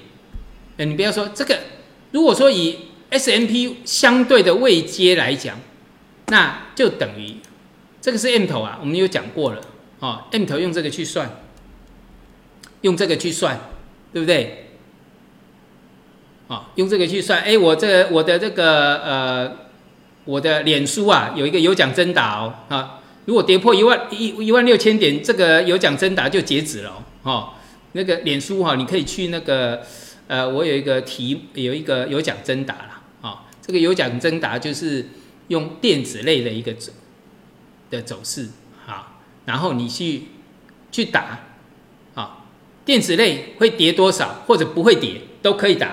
[0.77, 1.59] 哎，你不要说这个，
[2.13, 2.79] 如果说以
[3.11, 5.59] S M P 相对的位阶来讲，
[6.27, 7.37] 那就等于
[8.01, 9.61] 这个是 M 头啊，我们有讲过了。
[9.99, 11.44] 哦，M 头用这个去算，
[12.85, 13.59] 用这个去算，
[14.13, 14.67] 对不对？
[16.49, 19.57] 啊，用这个去算，哎，我这我的这个呃，
[20.27, 27.55] 我的脸书啊，有一个有奖征答哦，啊，如果跌破一万一一万六千点，这个有奖征答就截止了哦，
[27.93, 29.81] 那个脸书哈，你可以去那个
[30.29, 35.09] 呃，我有一个题，有一个有奖征答了，啊，这个有奖征答就是
[35.49, 36.93] 用电子类的一个走
[37.89, 38.51] 的走势，
[38.85, 40.25] 好，然后你去
[40.93, 41.41] 去打，
[42.85, 45.93] 电子类会跌多少或者不会跌都可以打。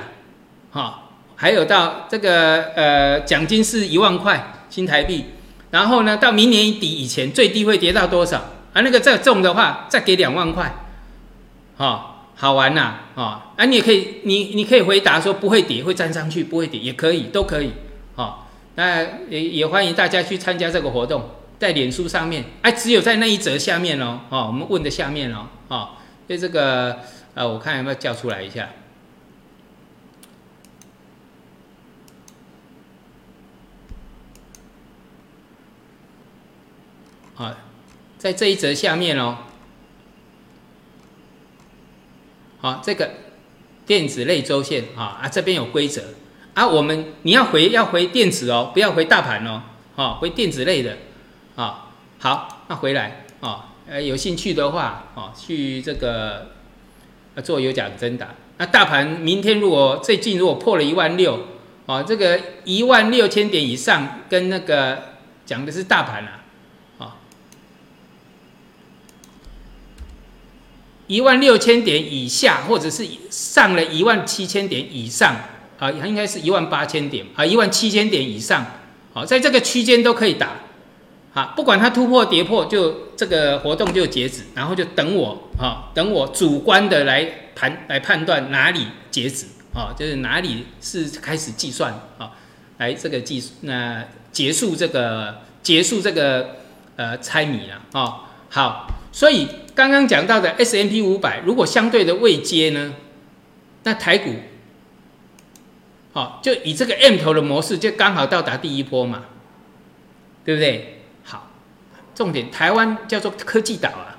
[0.69, 5.25] 好，还有到这个呃奖金是一万块新台币，
[5.71, 8.37] 然后呢到明年底以前最低会跌到多少？
[8.73, 10.73] 啊，那个再中的话再给两万块，
[11.75, 17.71] 好，好玩呐，啊，啊你也可以你你可以回答说不会跌会站上去不会跌也可以都可以，
[18.15, 25.89] 好，那也也欢迎大家去参加这个活动，在脸书上面，哎只有在那一则下面哦，哦我们问的下面哦，哦，
[26.27, 26.99] 所以这个
[27.33, 28.69] 呃我看有没有叫出来一下。
[37.35, 37.57] 啊，
[38.19, 39.37] 在这一则下面哦，
[42.59, 43.11] 好，这个
[43.87, 46.03] 电子类周线啊啊，这边有规则。
[46.53, 49.63] 啊，我们你要回要回电子哦，不要回大盘哦，
[49.95, 50.97] 好，回电子类的。
[51.55, 56.51] 啊，好，那回来啊，呃，有兴趣的话啊，去这个
[57.43, 58.29] 做有奖征答。
[58.57, 61.47] 那大盘明天如果最近如果破了一万六
[61.87, 67.17] 啊，这个一万六千点以上，跟那个讲的是大盘啊。
[71.07, 75.35] 一万六千点以下，或者是上了一万七千点以上，
[75.79, 78.65] 啊，应该是一万八千点啊，一万七千点以上，
[79.11, 80.60] 好，在这个区间都可以打，
[81.33, 92.31] 好，不管它突破跌破，就这个活动就截止，然后就等我，啊，等我主观的来判来判断哪里截止，啊，就是哪里是开始计算，啊，
[92.77, 96.57] 来这个计那结束这个结束这个
[96.95, 99.47] 呃猜谜了，啊，好，所以。
[99.73, 102.93] 刚刚讲到的 S M P 五百，如果相对的未接呢，
[103.83, 104.35] 那台股，
[106.11, 109.23] 好，就以这个 M 头的模式，就刚好到达第一波嘛，
[110.43, 111.00] 对不对？
[112.15, 114.17] 重点，台湾叫做科技岛啊，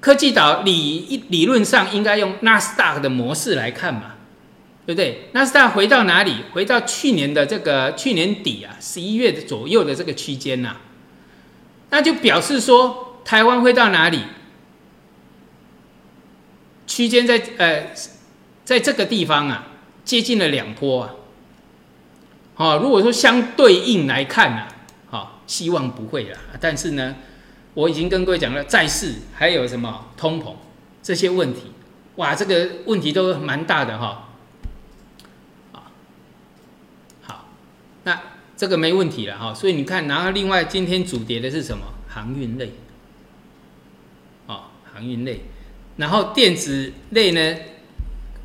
[0.00, 4.14] 科技岛理理论上应该用纳斯达克的模式来看嘛，
[4.84, 5.28] 对不对？
[5.32, 6.44] 纳斯达克回到哪里？
[6.52, 10.76] 回到去年的这个去年底啊，十一月左右的这个区间呐，
[11.90, 13.02] 那就表示说。
[13.26, 14.20] 台湾会到哪里？
[16.86, 17.90] 区间在呃，
[18.64, 19.66] 在这个地方啊，
[20.04, 21.10] 接近了两波啊。
[22.54, 24.68] 好，如果说相对应来看呢，
[25.46, 26.38] 希望不会了。
[26.60, 27.16] 但是呢，
[27.74, 30.54] 我已经跟各位讲了，债市还有什么通膨
[31.02, 31.72] 这些问题，
[32.16, 34.28] 哇，这个问题都蛮大的哈。
[37.22, 37.48] 好，
[38.04, 38.22] 那
[38.56, 39.54] 这个没问题了哈。
[39.54, 41.84] 所以你看，然后另外今天主跌的是什么？
[42.08, 42.72] 航运类。
[44.96, 45.42] 航运类，
[45.98, 47.58] 然后电子类呢，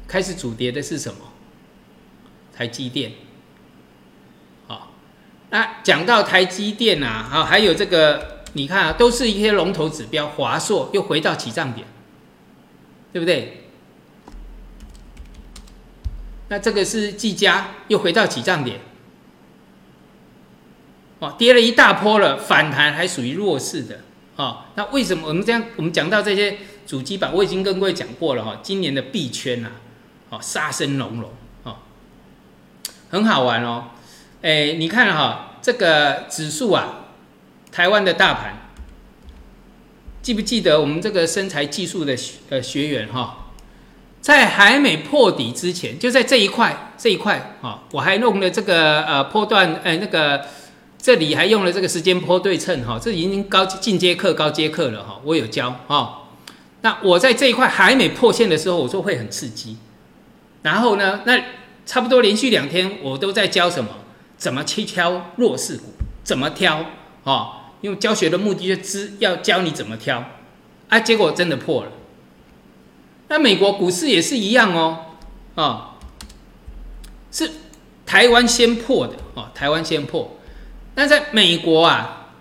[0.05, 1.19] 开始主跌的是什么？
[2.53, 3.13] 台积电。
[5.51, 11.85] 那讲到台积电啊，好，还有这个，你看啊，都是一些龙头指标，华硕又回到起涨点，
[13.13, 13.65] 对不对？
[16.47, 18.79] 那这个是技嘉又回到起涨点，
[21.19, 23.99] 哦，跌了一大波了，反弹还属于弱势的。
[24.37, 25.61] 哦，那为什么我们这样？
[25.75, 28.57] 我们讲到这些主机板，我已经跟各位讲过了哈。
[28.63, 29.71] 今年的币圈啊，
[30.29, 31.29] 哦，杀声隆隆，
[31.63, 31.75] 哦，
[33.09, 33.85] 很好玩哦。
[34.41, 37.06] 哎，你看哈，这个指数啊，
[37.71, 38.58] 台湾的大盘，
[40.23, 42.17] 记不记得我们这个身材技术的
[42.49, 43.49] 呃学员哈，
[44.19, 50.43] 在还没破底之前，就在这一块这一块啊，我还弄了这个呃波段呃那个
[50.97, 56.17] 这里还用了这个时间波对称哈，这已经高进阶课高阶课了哈，我有教哈。
[56.82, 59.77] 那我在这一块还没破线的时候，我说会很刺激。
[60.63, 61.39] 然后呢，那
[61.86, 63.91] 差不多连续两天我都在教什么？
[64.41, 65.84] 怎么去挑弱势股？
[66.23, 66.84] 怎么挑？
[67.25, 70.25] 哦，因为教学的目的就知要教你怎么挑。
[70.89, 71.91] 啊，结果真的破了。
[73.27, 75.06] 那美国股市也是一样哦，
[75.54, 75.95] 啊，
[77.32, 77.51] 是
[78.04, 80.36] 台湾先破的哦，台湾先破。
[80.95, 82.32] 那在美国啊，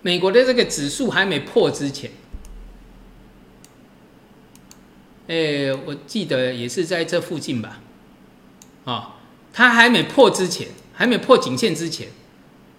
[0.00, 2.10] 美国的这个指数还没破之前，
[5.28, 7.78] 哎，我记得也是在这附近吧，
[8.86, 9.16] 啊，
[9.52, 12.08] 它还没破之前，还没破颈线之前。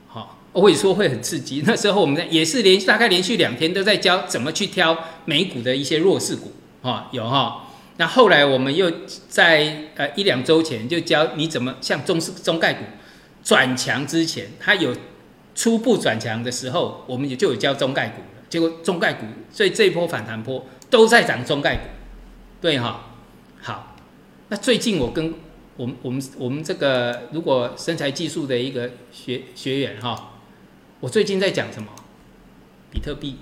[0.08, 1.64] 好我会说会很刺激。
[1.68, 7.68] 那时候我们也是连大概连续两天都在教怎么去挑美股的一些弱势股，哈，有哈。
[7.98, 8.92] 那后来我们又
[9.30, 12.84] 在呃一两周前就教你怎么像中中概股
[13.44, 14.96] 转强之前，它有
[15.54, 18.44] 初步转强的时候，我们也就有教中概股了。
[18.50, 21.84] 结果中概股所以这一波反弹波都在涨中概股，
[22.60, 23.06] 对哈。
[23.62, 23.96] 好，
[24.50, 25.34] 那最近我跟
[25.82, 30.28] 我们我们我们这个如果身材技术的一个学学员哈。
[31.00, 31.89] 我最近在讲什么？
[32.91, 33.38] 比特币，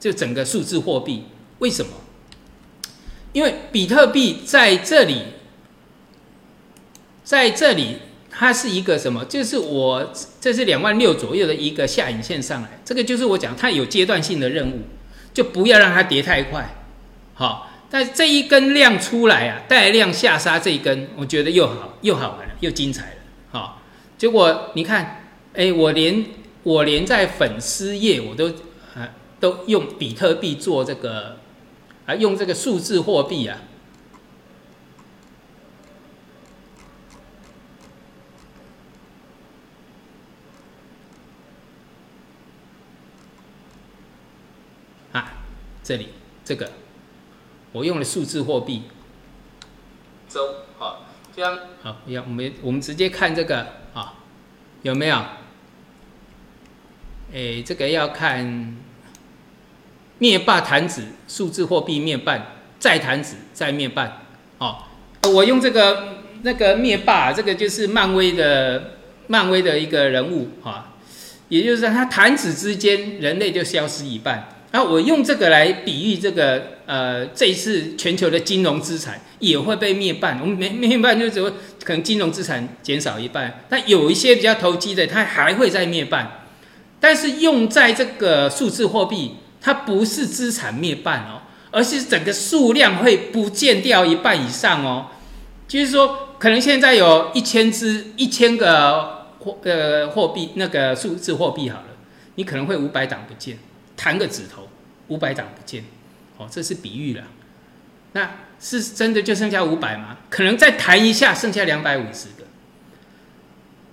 [0.00, 1.24] 就整个数字货币，
[1.58, 1.92] 为什么？
[3.34, 5.24] 因为比特币在这里，
[7.22, 7.98] 在这里，
[8.30, 9.22] 它是一个什么？
[9.26, 14.84] 就是我这是两万六左右的一个下影线上来，这个就是我讲它有阶段性的任务，
[15.34, 16.74] 就不要让它跌太快。
[17.34, 23.16] 好，但这一根量出来啊，带量下杀这一根，我觉得又好又好玩了，又精彩了。
[23.52, 23.82] 好，
[24.18, 26.26] 结果你看，哎，我连。
[26.64, 28.48] 我连在粉丝页我都
[28.94, 31.36] 啊都用比特币做这个
[32.06, 33.60] 啊用这个数字货币啊
[45.12, 45.34] 啊
[45.82, 46.08] 这里
[46.46, 46.72] 这个
[47.74, 48.84] 我用了数字货币
[50.28, 50.40] 周
[50.78, 54.14] 好这样好要我们我们直接看这个啊
[54.82, 55.20] 有没有？
[57.32, 58.76] 诶，这个要看
[60.18, 62.38] 灭霸弹指数字货币灭霸
[62.78, 64.22] 再弹指再灭霸
[64.58, 64.84] 哦。
[65.32, 70.94] 我用这个那个灭霸，这个就是漫威的漫威的一个人物啊，
[71.48, 74.53] 也就是说，它弹指之间人类就消失一半。
[74.74, 80.40] 那我用这个来比喻这个呃，这一次全球的金融资产也会被灭半。
[80.40, 81.48] 我们灭灭半就只会
[81.84, 86.40] 可能金融资产减少一半，但有一些比较投机的，它还会再灭半。
[86.98, 95.06] 但是用在这个数字货币，它不是资产灭半哦，而是整个数量会不见掉一半以上哦。
[95.68, 101.86] 就是说，可能现在有一千只、一千个货呃货币，那个数字货币好了，
[102.34, 103.56] 你可能会五百档不见，
[103.96, 104.68] 弹个指头，
[105.08, 105.84] 五百档不见，
[106.36, 107.24] 哦，这是比喻了。
[108.12, 108.30] 那
[108.60, 110.18] 是真的就剩下五百吗？
[110.30, 112.44] 可能再弹一下，剩下两百五十个。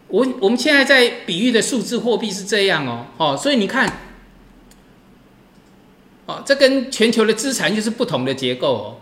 [0.08, 3.88] 我我们现在在比喻的数字货币是这样哦，哦，所以你看，
[6.26, 8.98] 哦，这跟全球的资产就是不同的结构哦，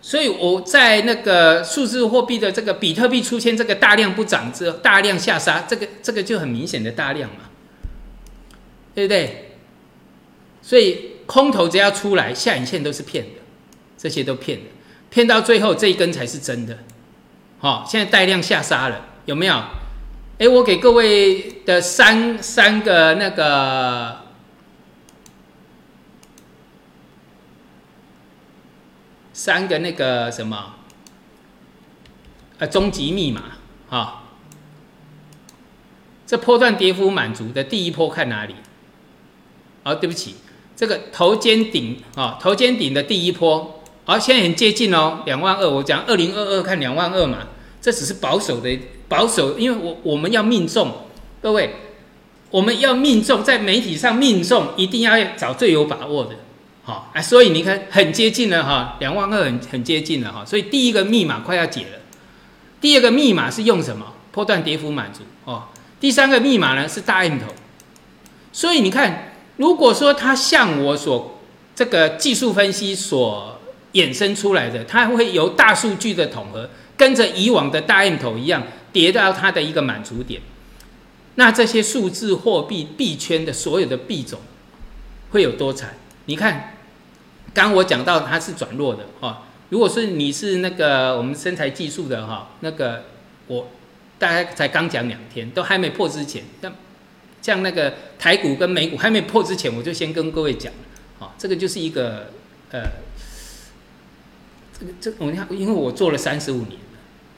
[0.00, 7.50] 所以我在那个数字货币的这个比特币出现这个大量不涨之后，大量下杀，这个这个就很明显的大量嘛，
[8.94, 9.49] 对不对？
[10.70, 13.40] 所以空头只要出来，下影线都是骗的，
[13.98, 14.66] 这些都骗的，
[15.10, 16.78] 骗到最后这一根才是真的，
[17.58, 19.54] 好，现在带量下杀了，有没有？
[20.38, 24.18] 哎，我给各位的三三个那个
[29.32, 30.76] 三个那个什么，
[32.58, 33.42] 呃，终极密码
[33.88, 34.22] 啊。
[36.28, 38.54] 这波段跌幅满足的第一波看哪里？
[39.82, 40.36] 哦，对不起，
[40.80, 45.68] 这个头肩顶啊，头肩顶的第一波，哦，现在很接近哦，两万二。
[45.68, 47.48] 我讲二零二二看两万二嘛，
[47.82, 48.78] 这只是保守的。
[49.06, 50.90] 保守，因为我我们要命中，
[51.42, 51.74] 各位，
[52.50, 56.30] 我们要命中，在媒体上命中，一定要找最有把握的，
[56.82, 61.98] 好啊，所以你看很接近了哈，两万二很很接近了哈，所以第一个密码快要解了，
[62.80, 64.06] 第二个密码是用什么？
[64.32, 65.64] 波段跌幅满足哦，
[66.00, 67.48] 第三个密码呢是大 M 头，
[68.50, 69.29] 所以你看，
[69.60, 71.38] 如果说它像我所
[71.76, 73.60] 这个技术分析所
[73.92, 78.62] 衍生出来的，它会由大数据的统合，跟着以往的大 M 头一样。
[78.92, 80.40] 跌到它的一个满足点，
[81.36, 84.40] 那这些数字货币币圈的所有的币种
[85.30, 85.94] 会有多惨？
[86.24, 86.74] 你看，
[87.54, 89.44] 刚我讲到它是转弱的哈。
[89.68, 93.04] 如果是你是那个我们身材技术的哈，那个
[93.46, 93.68] 我
[94.18, 96.72] 大概才刚讲两天，都还没破之前，像
[97.42, 100.72] 像那个台股跟美股还没破之前，我就先跟各位讲，
[101.18, 102.32] 好，这个就是一个
[102.70, 102.82] 呃，
[104.78, 106.78] 这个这我看，因为我做了三十五年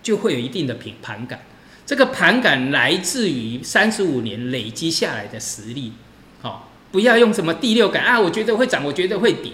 [0.03, 1.41] 就会有一定的品盘感。
[1.85, 5.93] 这个盘感来自于三十五年累积下来的实力，
[6.41, 9.53] 好，不要用什么第六感啊，我觉得会涨，我觉得会跌，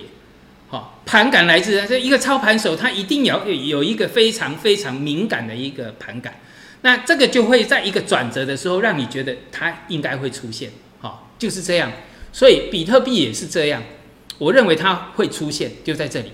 [0.68, 6.34] 好，盘感来自这一个操盘手，他一定要有一个非常非常敏感的一个盘感，
[6.83, 10.70] 那这个就会在一个转折的时候，让你觉得它应该会出现，
[11.01, 11.91] 好，就是这样，
[12.33, 13.83] 所以比特币也是这样，
[14.39, 16.33] 我认为它会出现，就在这里，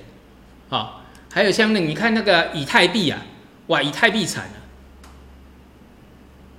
[0.68, 3.22] 好，还有像那你看那个以太币啊，
[3.68, 4.52] 哇，以太币惨了。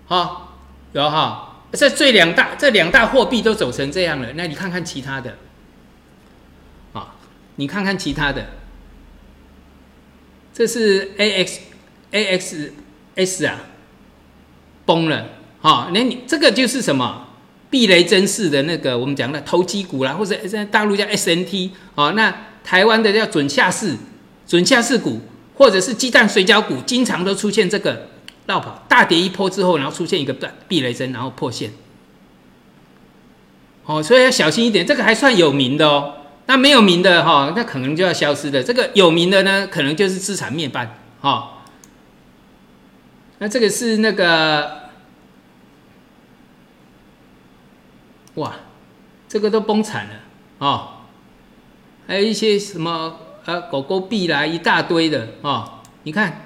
[0.07, 0.59] 好，
[0.93, 5.37] 有哈，这最两大这两大货币都走成这样了，那你看看其他的，
[6.93, 7.15] 啊，
[7.55, 8.45] 你看看其他的，
[10.53, 11.59] 这是 A X
[12.11, 12.73] A X
[13.15, 13.61] S 啊，
[14.85, 15.25] 崩了，
[15.61, 17.27] 好，那你这个就是什么
[17.69, 22.33] 避雷针式的那个我们讲的投机股啦，或者在大陆叫 S N T，哦，那
[22.63, 23.95] 台湾的叫准下市
[24.47, 25.21] 准下市股，
[25.55, 28.09] 或者是鸡蛋水饺股，经常都出现这个。
[28.47, 30.31] 绕跑大跌一波之后，然后出现一个
[30.67, 31.71] 避雷针，然后破线。
[33.85, 34.85] 哦，所以要小心一点。
[34.85, 36.13] 这个还算有名的哦，
[36.45, 38.61] 那没有名的哈，那可能就要消失的。
[38.61, 40.95] 这个有名的呢，可能就是资产灭半。
[41.21, 41.54] 哈，
[43.39, 44.89] 那这个是那个，
[48.35, 48.55] 哇，
[49.27, 50.13] 这个都崩惨了
[50.59, 50.89] 哦。
[52.07, 56.41] 还有一些什么呃狗狗币啦，一大堆的哦，你看。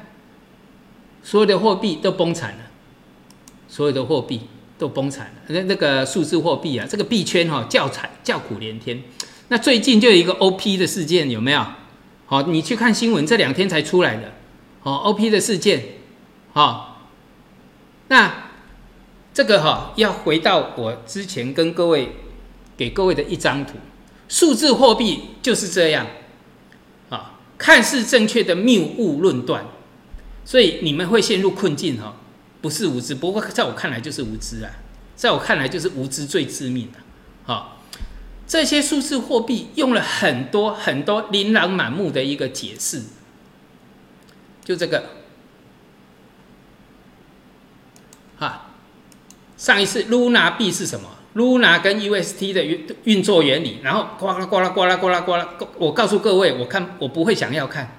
[1.21, 2.59] 所有的货币都崩惨了，
[3.67, 4.39] 所有的货币
[4.77, 5.33] 都崩惨了。
[5.47, 9.03] 那那个数字货币啊，这个币圈哈叫惨叫苦连天。
[9.49, 11.63] 那最近就有一个 OP 的事件，有没有？
[12.25, 14.31] 好，你去看新闻，这两天才出来的。
[14.83, 15.83] 哦，OP 的事件，
[16.53, 17.07] 好，
[18.07, 18.51] 那
[19.33, 22.15] 这个哈要回到我之前跟各位
[22.75, 23.73] 给各位的一张图，
[24.27, 26.07] 数字货币就是这样，
[27.09, 29.65] 啊，看似正确的谬误论断。
[30.43, 32.15] 所以你们会陷入困境哈，
[32.59, 34.71] 不是无知，不过在我看来就是无知啊，
[35.15, 36.97] 在我看来就是无知最致命的。
[37.43, 37.83] 好，
[38.47, 43.03] 这些数字货币用了很多很多琳琅满目的一个解释，
[44.65, 45.03] 就这个，
[49.59, 57.97] 上一次 Luna 币是什么？Luna 跟 UST 的运运作原理，然后呱啦呱啦呱啦呱啦呱啦，我告诉各位，我看我不会想要看。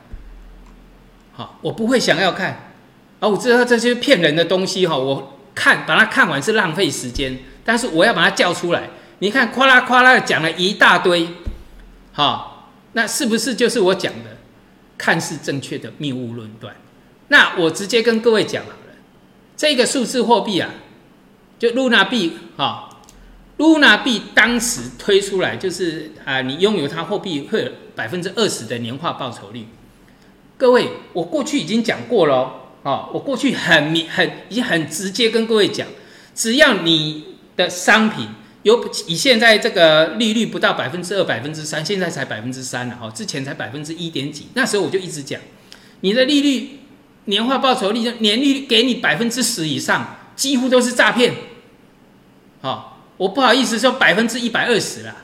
[1.33, 2.73] 好我不会想要看，
[3.21, 8.89] 啊，我知道这些骗人的东西哈，我看把它看完是浪费时间，但是我要把它叫出来。
[9.19, 11.29] 你看，夸啦夸啦讲了一大堆，
[12.13, 14.39] 好，那是不是就是我讲的
[14.97, 16.75] 看似正确的谬误论断？
[17.29, 18.95] 那我直接跟各位讲好了，
[19.59, 20.71] 这个数字货币啊，
[21.61, 23.03] 就 Luna 币，哈
[23.59, 29.67] ，Luna 币当时推出来就是啊，你拥有它货币会有百分之二十的年化报酬率。
[30.57, 35.87] 各位，我过去已经讲过了哦，我过去很明很已经很直接跟各位讲，
[36.35, 38.29] 只要你的商品
[38.63, 45.39] 有以现在这个利率不到百分之二、百分之三，现在才百分之三了哈，之前才百分之一点几，那时候我就一直讲，
[46.01, 46.79] 你的利率
[47.27, 51.35] 年化报酬率年利率给你百分之十以上，几乎都是诈骗。
[52.61, 55.17] 好，我不好意思说百分之一百二十了，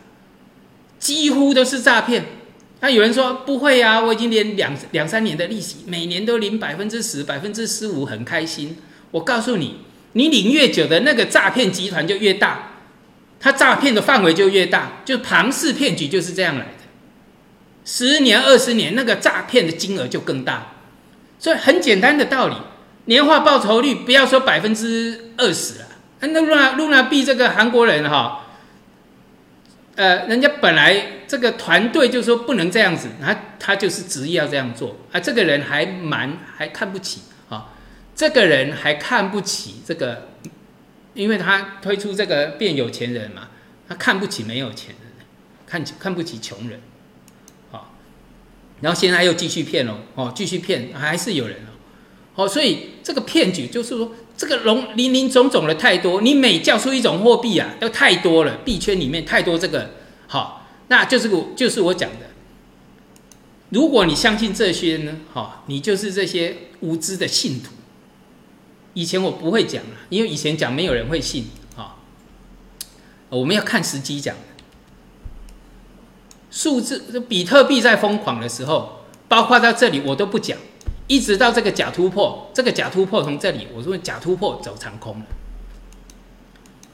[0.99, 2.25] 几乎都是诈骗。
[2.81, 8.77] 那有人说不会啊，我已经连两两三年的利息，每年都领百分之十、百分之十五，很开心。
[9.11, 9.81] 我告诉你，
[10.13, 12.73] 你领越久的那个诈骗集团就越大，
[13.41, 16.71] 他诈骗的范围就越大，就庞氏骗局就是这样来的。
[17.85, 20.73] 十年、二十年，那个诈骗的金额就更大。
[21.39, 22.57] 所以很简单的道理，
[23.07, 25.86] 年化报酬率不要说百分之二十了，
[26.21, 28.43] 那露娜露娜币这个韩国人哈。
[29.97, 35.19] 呃，人家本来这个团队就说不能这样子，他他就是执意要这样做啊。
[35.19, 37.73] 这个人还蛮还看不起啊，
[38.15, 40.29] 这个人还看不起这个，
[41.15, 43.49] 因为他推出这个变有钱人嘛，
[43.89, 45.27] 他看不起没有钱人，
[45.67, 46.79] 看起看不起穷人，
[47.71, 47.95] 好，
[48.83, 51.73] 然后现在又继续骗哦，哦，继续骗还是有人哦，
[52.35, 54.13] 好，所以这个骗局就是说。
[54.37, 58.59] 这个龙林林总总的太多，你每叫出一种货币啊，都太多了。
[58.59, 59.93] 币圈里面太多这个，
[60.27, 62.27] 好，那就是我就是我讲的。
[63.71, 67.71] 如果你相信这些呢，好，你就是这些无知的信徒。
[68.95, 72.03] 以前我不会讲了，因为以前讲没有人会信，好，
[73.31, 74.37] 我们要看时机讲。
[76.51, 80.57] 数字，比特币在疯狂的时候，包括到这里我都不讲，
[81.09, 85.27] 一直到这个假突破，这个假突破从这里，我说假突破走长空了，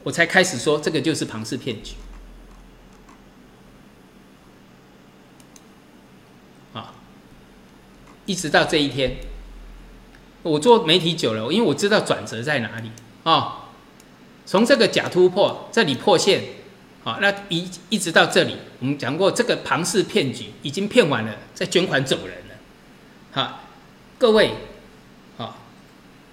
[0.03, 1.95] 我才开始说这个就是庞氏骗局。
[6.73, 6.93] 啊，
[8.27, 9.17] 一直到这一天，
[10.43, 12.91] 我做媒体久了，因为我知道转折在哪里
[13.23, 13.69] 啊。
[14.45, 16.43] 从这个假突破这里破线，
[17.03, 22.55] 好，那一一直到这里，我们讲过这个庞氏骗局已经骗完了，再捐款走人了，
[23.31, 23.62] 好。
[24.17, 24.51] 各位，
[25.37, 25.57] 好，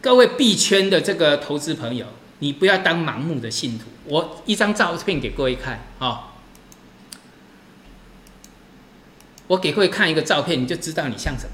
[0.01, 2.07] 各位币圈的这个投资朋友，
[2.39, 3.87] 你不要当盲目的信徒。
[4.05, 6.35] 我一张照片给各位看啊，
[9.49, 11.53] 我给各位看一个照片，你就知道你像什么。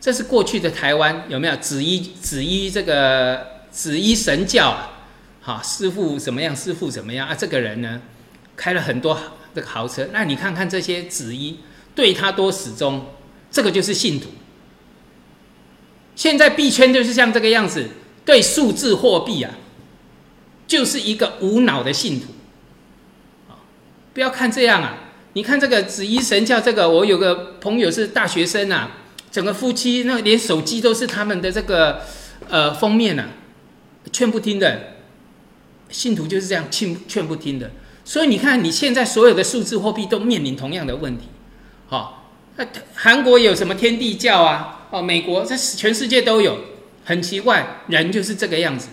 [0.00, 4.90] 这是过去的台湾有没有紫衣紫衣这个紫衣神教啊？
[5.40, 6.54] 好，师傅怎么样？
[6.54, 7.34] 师傅怎么样啊？
[7.34, 8.02] 这个人呢，
[8.54, 9.18] 开了很多
[9.54, 10.08] 这个豪车。
[10.12, 11.60] 那你看看这些紫衣，
[11.94, 13.06] 对他多始终，
[13.50, 14.28] 这个就是信徒。
[16.14, 17.88] 现在币圈就是像这个样子，
[18.24, 19.52] 对数字货币啊，
[20.66, 22.26] 就是一个无脑的信徒。
[24.14, 24.98] 不要看这样啊！
[25.32, 28.90] 你看这个紫衣神教，这个我有个朋友是大学生啊，
[29.30, 32.02] 整个夫妻那连手机都是他们的这个
[32.50, 33.30] 呃封面啊，
[34.12, 34.96] 劝不听的
[35.88, 37.70] 信徒就是这样劝劝不听的。
[38.04, 41.28] 所以你看，你现在所有的数字货币都面临同样的问题。
[41.86, 44.81] 好，那韩国有什么天地教啊？
[44.92, 46.58] 哦，美国在全世界都有，
[47.02, 48.88] 很奇怪，人就是这个样子。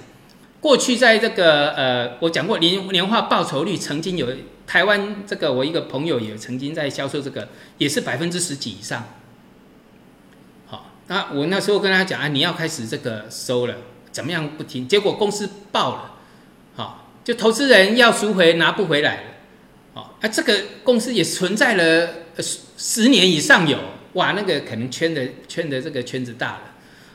[0.61, 4.27] 过去在这个呃，我讲过年年化报酬率，曾经有
[4.65, 9.03] 台湾这个我一个朋友也曾经在销售这个，也是百分之十几以上。
[10.67, 13.75] 好，那我那时候跟他讲啊，你要开始这个收了，
[14.09, 14.87] 怎么样不听？
[14.87, 16.15] 结果公司爆了，
[16.77, 19.21] 好，就投资人要赎回拿不回来了。
[19.93, 23.77] 好，啊，这个公司也存在了十十年以上有。
[24.19, 26.61] 哇，那个可能圈的圈的这个圈子大了，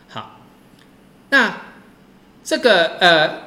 [0.08, 0.40] 好，
[1.28, 1.54] 那
[2.42, 3.40] 这个呃，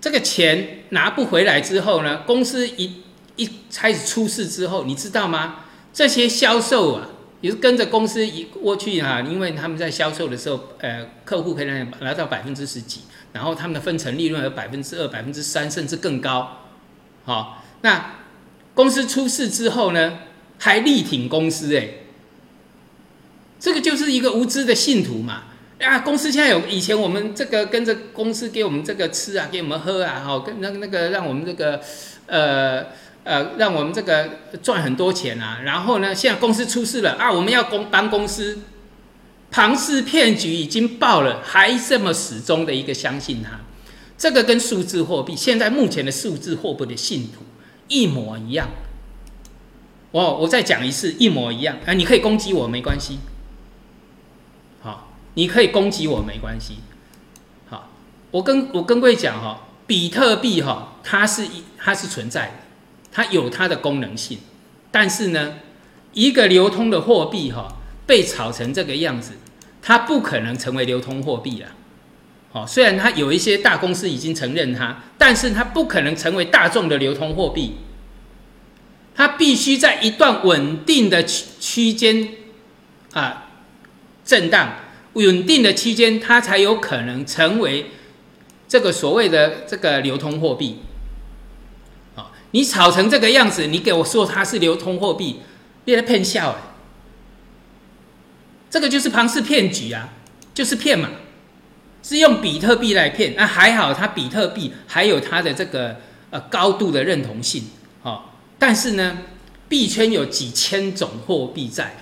[0.00, 3.04] 这个钱拿不回来之后呢，公司一
[3.36, 5.66] 一开始出事之后，你知道吗？
[5.92, 7.06] 这些销售啊，
[7.40, 11.66] 也是跟着公司一过去啊，因为他们在销售的时候，呃，客户可以
[12.00, 13.02] 拿到百分之十几，
[13.32, 16.62] 然后他们的分成利润有百分之二、百分之三，甚至更高。
[17.24, 18.16] 好，那
[18.74, 20.18] 公司出事之后呢，
[20.58, 21.88] 还力挺公司，哎。
[23.58, 25.44] 这个就是一个无知的信徒嘛！
[25.80, 31.80] 啊，公司现在有以前我们这个跟着公司给我们这个吃啊，给我们喝啊，哈，跟那个那个让我们这个
[32.26, 32.86] 呃
[33.24, 34.30] 呃，让我们这个
[34.62, 35.60] 赚很多钱啊。
[35.64, 38.60] 然后呢，现在公司出事了啊，我们要公帮公司，
[39.50, 43.60] 庞氏骗局已经爆了，还这么始终的一个相信他，
[44.16, 47.42] 这个跟数字货币现在目前的数字货币的信徒
[47.88, 48.68] 一模一样。
[50.12, 51.92] 哦我再讲一次，一模一样啊！
[51.92, 53.18] 你可以攻击我没关系。
[55.36, 56.78] 你可以攻击我没关系，
[57.68, 57.90] 好，
[58.30, 62.52] 我跟我跟各位讲哈，比特币哈，它是一它是存在的，
[63.12, 64.38] 它有它的功能性，
[64.90, 65.56] 但是呢，
[66.14, 67.76] 一个流通的货币哈，
[68.06, 69.32] 被炒成这个样子，
[69.82, 71.68] 它不可能成为流通货币了，
[72.50, 77.74] 好，虽然它有一些大公司已经承认它，但是它不可能成为大众的流通货币，
[79.14, 82.26] 它必须在一段稳定的区区间
[83.12, 83.48] 啊
[84.24, 84.76] 震荡。
[85.16, 87.86] 稳定的期间，它才有可能成为
[88.68, 90.78] 这个所谓的这个流通货币。
[92.14, 95.40] 啊，你炒成这个样子，你给我说它是流通货币，
[95.84, 96.58] 别来骗笑哎！
[98.68, 100.12] 这个就是庞氏骗局啊，
[100.52, 101.08] 就是骗嘛，
[102.02, 103.34] 是用比特币来骗。
[103.36, 105.96] 那还好，它比特币还有它的这个
[106.30, 107.64] 呃高度的认同性。
[108.02, 109.18] 好，但是呢，
[109.68, 111.96] 币圈有几千种货币在，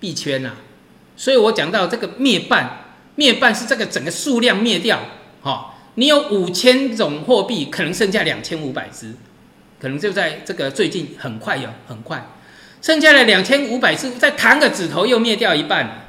[0.00, 0.54] 币圈呐。
[1.16, 2.84] 所以我讲到这个灭半，
[3.14, 5.00] 灭半是这个整个数量灭掉，
[5.42, 9.14] 哈，你有五千种货币，可能剩下两千五百只，
[9.80, 12.26] 可能就在这个最近很快有很快，
[12.82, 16.08] 剩下的两千五百只，再弹个指头又灭掉一半。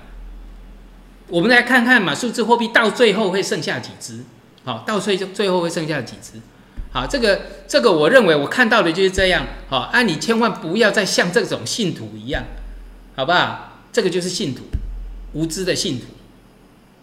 [1.28, 4.24] 我们来看看嘛，数字货币到最后会剩下几只？
[4.64, 6.40] 好，到最最后会剩下几只？
[6.92, 12.44] 好，这个这个我认为我看到的就是这样，好，啊，你千万不要再像这种信徒一样，
[13.16, 13.74] 好不好？
[13.92, 14.64] 这个就是信徒。
[15.36, 16.06] 无知的信徒，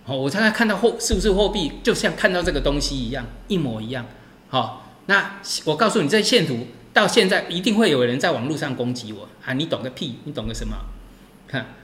[0.05, 4.07] 好，我刚才看到货是不是货币，就像看到这个东西一样，一模一样。
[4.49, 9.53] 好，那我告诉你，这线图到现在一定会有人在网络上攻击我啊！
[9.53, 10.17] 你懂个屁？
[10.25, 10.77] 你懂个什么？
[11.47, 11.75] 看，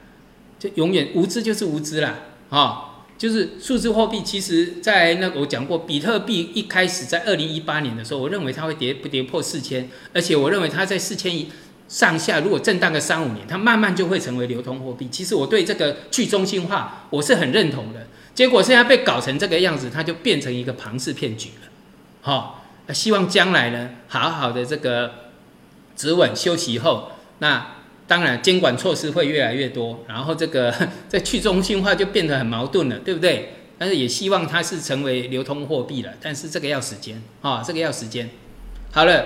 [0.59, 2.15] 就永远无知就是无知啦。
[2.49, 11.51] 啊，就是数字货币，其实在那个我讲过，比特币一开始在二零一八年的时候，我认为它会跌不跌破四千，而且我认为它在四千一
[11.89, 15.09] 上下如果震荡个三五年，它慢慢就会成为流通货币。
[15.11, 18.07] 其实我对这个去中心化我是很认同的。
[18.35, 21.69] 结果现在被搞成这个样子，它就变成一个庞氏骗局了。
[22.21, 25.13] 好，希望将来呢，好好的这个
[25.97, 27.75] 止稳休息后，那
[28.07, 30.73] 当然监管措施会越来越多，然后这个
[31.09, 33.55] 在去中心化就变得很矛盾了，对不对？
[33.79, 38.29] 但是也希望它是成为流通货币了，但是这个要时间啊，这个要时间。
[38.93, 39.25] 好了，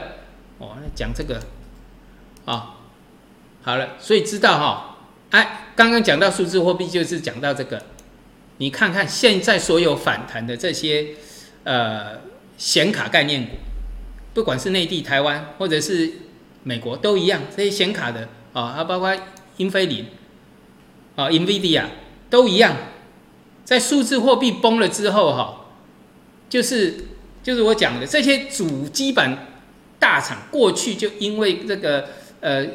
[0.59, 1.41] 我讲这个
[2.45, 2.77] 啊，
[3.63, 4.99] 好了，所以知道哈，
[5.31, 7.83] 哎，刚刚讲到数字货币就是讲到这个，
[8.59, 11.09] 你看看现在所有反弹的这些
[11.65, 12.21] 呃
[12.57, 13.51] 显卡概念股，
[14.35, 16.13] 不管是内地、台湾或者是
[16.65, 19.17] 美国都一样，这些显卡的啊，还包括
[19.57, 20.07] 英飞凌
[21.17, 21.85] 啊、NVIDIA
[22.29, 22.77] 都一样。
[23.65, 25.67] 在数字货币崩了之后，哈，
[26.49, 26.97] 就是
[27.43, 29.47] 就是我讲的这些主机板
[30.01, 32.09] 大厂，过去就因为这个
[32.43, 32.67] 呃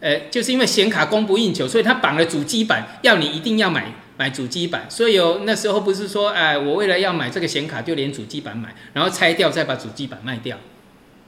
[0.00, 4.84] 呃，就是因为显卡供不应求，所以他绑了主机板，要你一定要买买主机板。
[4.90, 10.58] 所以有那时候不是说，哎，我为了要买这个显卡，就连主机板买，然后拆掉再把主机板卖掉，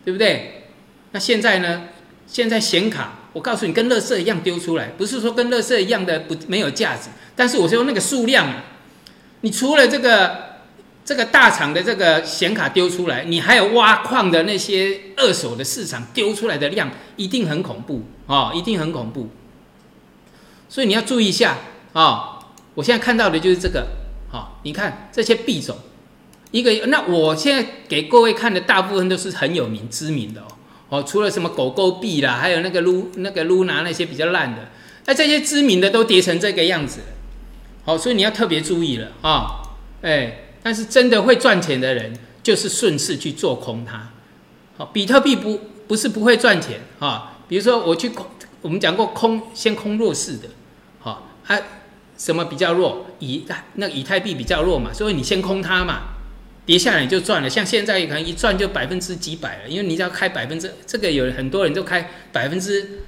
[0.04, 0.64] 对不对？
[1.12, 1.84] 那现在呢？
[2.26, 8.64] 现在显卡，我告诉你，跟垃圾一样丢出来，不是说跟垃圾一样的不没有价值，但是我说那个数量啊。
[9.40, 10.47] 你除了这个
[11.08, 19.30] 这个大厂的这个显卡丢出来，你还有挖矿的那些二手的市场丢出来的量，一定很恐怖啊，一定很恐怖。
[20.68, 21.56] 所以你要注意一下
[21.94, 22.40] 啊！
[22.74, 23.86] 我现在看到的就是这个，
[24.30, 25.78] 好，你看这些币种，
[26.50, 30.46] 一个那我现在给各位看的大部分都是很有名、知名的哦。
[30.90, 34.68] 哦，除了什么狗狗币啦，还有那个撸那个撸拿那些比较烂的，
[35.06, 37.00] 那这些知名的都跌成这个样子。
[37.86, 39.62] 好，所以你要特别注意了啊！
[40.02, 44.10] 哎，但是真的会赚钱的人，就是顺势去做空它。
[44.76, 47.38] 好，比特币不不是不会赚钱啊。
[47.48, 48.26] 比如说我去空，
[48.60, 50.48] 我们讲过空，先空弱势的。
[51.00, 51.60] 好，它
[52.16, 53.06] 什么比较弱？
[53.18, 53.44] 以
[53.74, 56.02] 那以太币比较弱嘛，所以你先空它嘛，
[56.66, 57.48] 跌下来你就赚了。
[57.48, 63.00] 像现在可能一赚就百分之几百了，因为你只要开百分之，这个有很多人都开百分之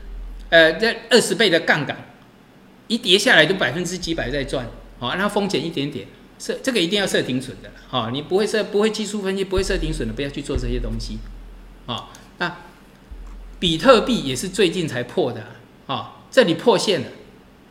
[0.49, 1.97] 呃这二十倍的杠杆。
[2.89, 4.67] 一跌下来就百分之几百在赚，
[4.99, 6.09] 好，那风险一点点，
[6.41, 11.19] 设这个一定要设停损的，好，你不会设不会技术分析不会设停损的，不要去做这些东西，
[11.87, 12.57] 好，那
[13.59, 15.45] 比特币也是最近才破的，
[15.87, 17.07] 好，这里破线了，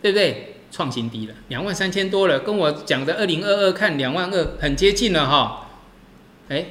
[0.01, 0.55] 对不对？
[0.72, 5.67] 创新低了，两万三千多了，跟我讲的二零二二看两万二很接近了哈，
[6.47, 6.67] 哎，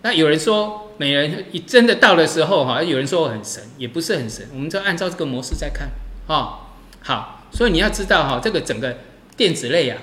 [0.00, 5.90] 那有人说美人真的到的时候哈，有人说我很神，也不是很神，我们就按照这个模式在看，
[6.26, 6.60] 啊。
[7.04, 8.96] 好，所以你要知道哈，这个整个
[9.36, 10.00] 电子类，啊，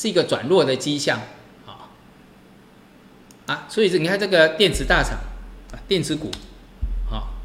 [0.00, 1.20] 是一个转弱的迹象，
[1.66, 1.92] 啊，
[3.44, 5.18] 啊，所以你看这个电子大厂
[5.72, 6.30] 啊，电子股，
[7.10, 7.36] 啊，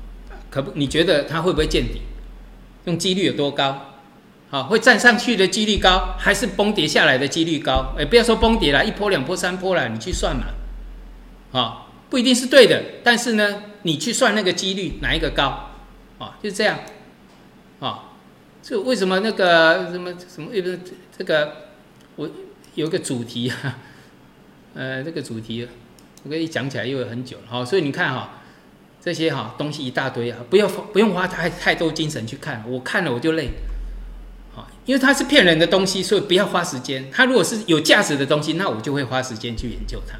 [0.50, 2.04] 可不，你觉得它会不会见底？
[2.86, 3.98] 用几率有多高？
[4.50, 7.94] 好，会站上去的几率高，还是崩跌下来的几率高？
[7.98, 10.46] 哎，不要说崩跌了，一波、两波、三波了，你去算嘛，
[11.52, 15.72] 啊，不一定是对的，但是呢，你去算那个几率哪一个高？
[16.20, 16.80] 啊，就是这样。
[17.82, 18.12] 啊，
[18.64, 20.52] 这为什么那个什么什么？
[21.18, 21.68] 这个，
[22.16, 22.30] 我
[22.76, 23.76] 有个主题哈，
[24.76, 25.68] 呃，这个主题
[26.24, 27.66] 我跟你讲起来又有很久了哈。
[27.66, 28.42] 所以你看哈，
[29.02, 33.52] 这些哈东西一大堆啊，不要不用花太太多精神去看，我看了我就累。
[34.54, 37.10] 好，因为它是骗人的东西，所以不要花时间。
[37.12, 40.18] 它如果是有价值的东西，那我就会花时间去研究它。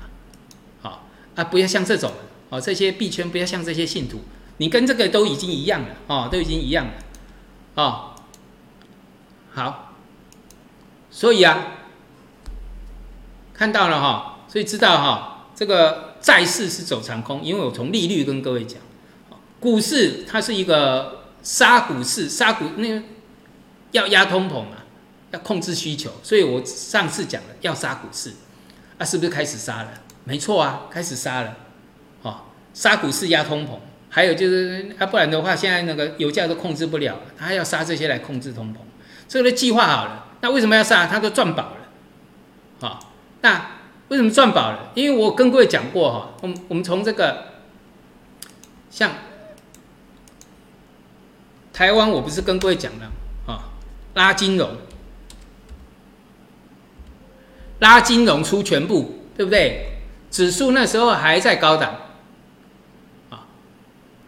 [0.82, 2.12] 好啊，不要像这种
[2.50, 4.22] 哦，这些币圈不要像这些信徒，
[4.58, 6.94] 你跟这个都已经一样了哦，都已经一样了。
[7.76, 8.16] 哦，
[9.54, 9.96] 好，
[11.10, 11.68] 所以啊，
[13.58, 18.80] 看到了哈，所以知道哈，这个债市是走长空，因为我从利率跟各位讲，
[19.60, 23.02] 股市它是一个杀股市，杀股那个
[23.92, 24.78] 要压通膨嘛，
[25.32, 28.34] 要控制需求，所以我上次讲了要杀股市，
[28.98, 29.90] 啊，是不是开始杀了？
[30.24, 31.56] 没错啊，开始杀了，
[32.24, 32.42] 哦，
[32.74, 33.72] 杀股市压通膨。
[34.08, 38.78] 还有就是，啊，不然的话，现在那个油价都控制不了，他要杀这些来控制通膨，
[39.28, 40.26] 这个计划好了。
[40.40, 41.06] 那为什么要杀？
[41.06, 41.78] 他都赚饱了，
[42.80, 43.00] 好，
[43.46, 43.74] 那
[44.08, 44.92] 为什么赚饱了？
[44.96, 47.54] 因为我跟各位讲过哈，我们我们从这个
[48.90, 49.12] 像
[51.72, 53.12] 台湾，我不是跟各位讲了
[53.46, 53.70] 啊，
[54.16, 54.76] 拉金融，
[57.78, 60.00] 拉金融出全部，对不对？
[60.32, 62.02] 指数那时候还在高档
[63.30, 63.46] 啊。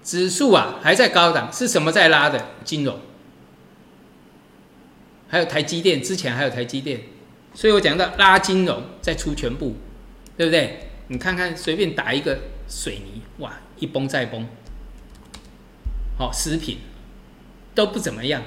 [0.03, 2.49] 指数啊还在高档，是什么在拉的？
[2.63, 2.99] 金融，
[5.27, 7.01] 还有台积电，之前还有台积电，
[7.57, 9.77] 所以我讲到拉金融再出全部，
[10.37, 10.91] 对不对？
[11.07, 12.37] 你看看随便打一个
[12.69, 14.47] 水泥，哇，一崩再崩，
[16.19, 16.77] 好食品
[17.73, 18.43] 都不怎么样，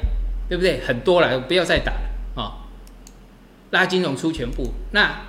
[0.49, 0.81] 对不对？
[0.87, 2.71] 很多了，不要再打了啊！
[3.73, 5.23] 拉金融出全部，那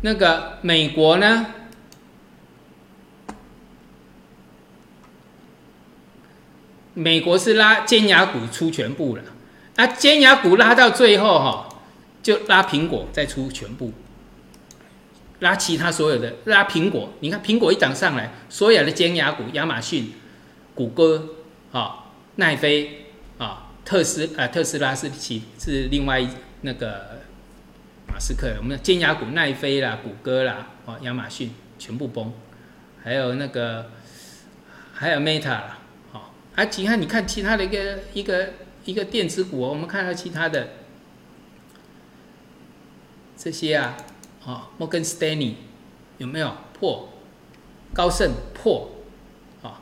[0.00, 1.44] 那个美国呢？
[6.94, 9.22] 美国是拉尖牙股出全部了，
[9.76, 11.67] 那尖牙股拉到最后哈，
[12.28, 13.90] 就拉苹果再出全部，
[15.38, 20.12] 拉其他所有的拉苹果，你看苹果一涨上来，所有的尖牙股，亚马逊、
[20.74, 21.26] 谷歌、
[21.72, 23.06] 啊奈飞
[23.38, 26.22] 啊特斯啊特斯拉是其是另外
[26.60, 27.22] 那个
[28.06, 32.30] 马斯克，我们的尖牙股奈飞啦、谷歌啦、哦亚马逊全部崩，
[33.02, 33.90] 还有那个
[34.92, 35.78] 还有 Meta 啦。
[36.12, 36.20] 哦
[36.56, 38.50] 啊，其他你看其他的一个一个
[38.84, 40.68] 一个电子股，我们看到其他的
[43.48, 43.96] 这些啊，
[44.44, 45.56] 啊，摩根斯丹利
[46.18, 47.08] 有没有破？
[47.94, 48.90] 高盛破，
[49.62, 49.80] 啊，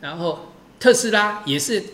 [0.00, 1.84] 然后特斯拉也是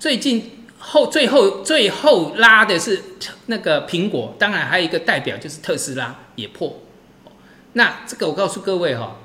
[0.00, 3.00] 最近后最后最后拉的是
[3.46, 6.80] 那个苹果，当然还有一个代表就是特斯拉也破。
[7.74, 9.18] 那这个我告诉各位哈。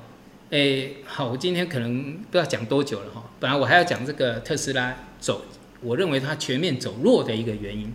[0.52, 3.24] 哎，好，我今天可能不知道讲多久了哈。
[3.40, 5.42] 本来我还要讲这个特斯拉走，
[5.80, 7.92] 我认为它全面走弱的一个原因，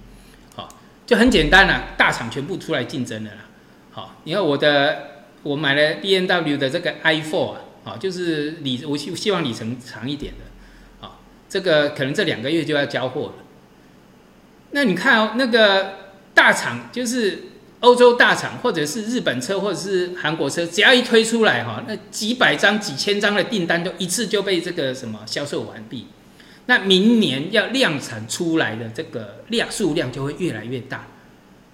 [1.07, 3.37] 就很简单了，大厂全部出来竞争了啦。
[3.91, 10.43] 好，你看我的，我买了 B N W 的这个 i four 啊，好，就是里我希希望里程长一点的，
[10.99, 13.33] 好，这个可能这两个月就要交货了。
[14.71, 15.93] 那你看哦，那个
[16.35, 17.45] 大厂就是。
[17.79, 26.07] 欧洲大厂，或者是日本车，或者是韩国车，只要一推出来哈，那几百张、几千张的订单都一次就被这个什么销售完毕。
[26.67, 31.07] 那明年要量产出来的这个量数量就会越来越大。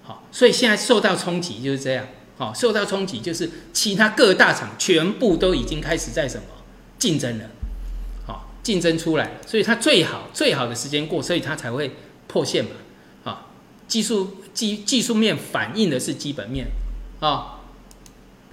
[0.02, 2.06] 好，所以现在受到冲击就是这样。
[2.38, 6.44] 好，受到冲击就是其他各大厂全部都已经开始在什么
[6.98, 7.44] 竞争了。
[8.26, 11.92] 好，竞争出来，所以它最好最好的时间过，所以它才会
[12.26, 12.70] 破线嘛。
[13.22, 13.50] 好，
[13.86, 14.38] 技术。
[14.54, 16.68] 技技术面反映的是基本面，
[17.18, 17.58] 啊，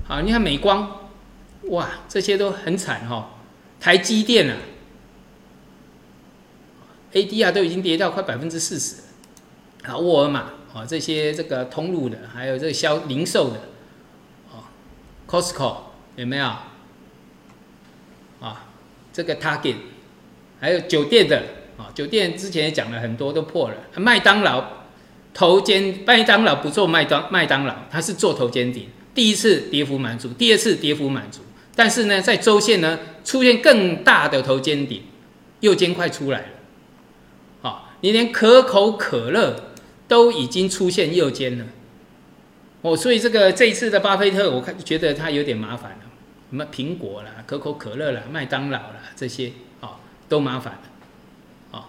[0.03, 0.99] 好，你看美光，
[1.65, 3.35] 哇，这些都很惨哈，
[3.79, 4.57] 台积电啊
[7.13, 8.95] ，ADR 都已经跌到快百分之四十，
[9.83, 13.57] 啊，沃尔玛啊，这些这个通路的，还有这个销零售的，
[14.51, 14.69] 啊
[15.27, 15.75] ，Costco
[16.15, 16.45] 有没有？
[18.39, 18.67] 啊，
[19.11, 19.75] 这个 Target，
[20.59, 21.43] 还有酒店的，
[21.77, 24.81] 啊，酒店之前也讲了很多都破了，麦当劳。
[25.33, 28.89] 头肩麦当劳不做麦当麦当劳，它是做头肩顶。
[29.15, 31.39] 第一次跌幅满足，第二次跌幅满足，
[31.73, 35.01] 但是呢，在周线呢出现更大的头肩顶，
[35.61, 36.47] 右肩快出来了。
[38.01, 39.71] 你连可口可乐
[40.07, 41.65] 都已经出现右肩了。
[42.81, 45.97] 哦，所以这个这一次的巴菲特，我看觉得他有点麻烦了。
[46.49, 49.95] 什么苹果啦、可口可乐啦、麦当劳啦这些，哦，
[50.27, 51.79] 都麻烦了。
[51.79, 51.85] 哦，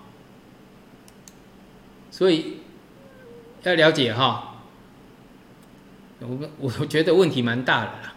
[2.11, 2.59] 所以。
[3.65, 4.57] 要了解哈，
[6.19, 8.15] 我我觉得问题蛮大的啦，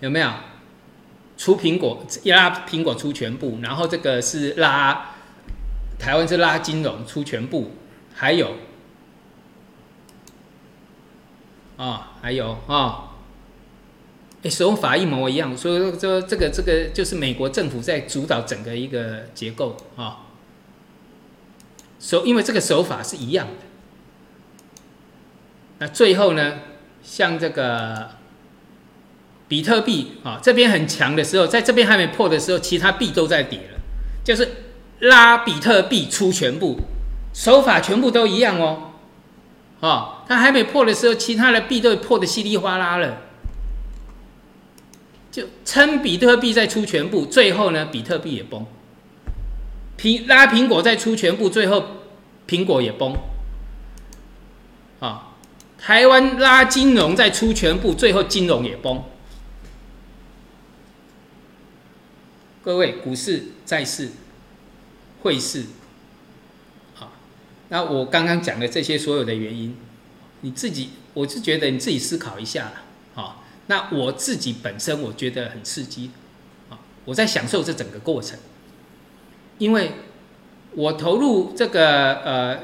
[0.00, 0.32] 有没有？
[1.38, 5.14] 出苹果拉苹果出全部，然后这个是拉
[5.98, 7.70] 台湾是拉金融出全部，
[8.12, 8.56] 还有
[11.76, 13.14] 啊，还有啊，
[14.42, 20.26] 哎，手法一模一样，所以说这个这个就是美国政府在主导整个一个结构啊。
[22.00, 23.64] 手，因为这个手法是一样的。
[25.78, 26.58] 那最后呢，
[27.02, 28.10] 像这个
[29.48, 33.80] 比特币啊，这边很强的时候，在这边还没破的时候，其他币都在跌了，
[34.22, 34.46] 就是
[35.00, 36.78] 拉比特币出全部，
[37.32, 38.92] 手法全部都一样哦。
[39.80, 43.22] 啊，它还没破的时候，其他的币都破的稀里哗啦了，
[45.30, 48.66] 就撑比特币再出全部，最后呢，比特币也崩。
[49.96, 51.82] 苹拉苹果再出全部，最后
[52.46, 53.16] 苹果也崩。
[55.00, 55.28] 啊，
[55.78, 59.02] 台湾拉金融再出全部，最后金融也崩。
[62.68, 64.10] 各位，股市、债市、
[65.22, 65.64] 汇市，
[66.98, 67.12] 啊，
[67.70, 69.74] 那我刚刚讲的这些所有的原因，
[70.42, 72.82] 你自己，我是觉得你自己思考一下了。
[73.14, 76.10] 好，那我自己本身我觉得很刺激，
[76.68, 78.38] 啊，我在享受这整个过程。
[79.56, 79.92] 因为
[80.72, 82.60] 我投入这个呃，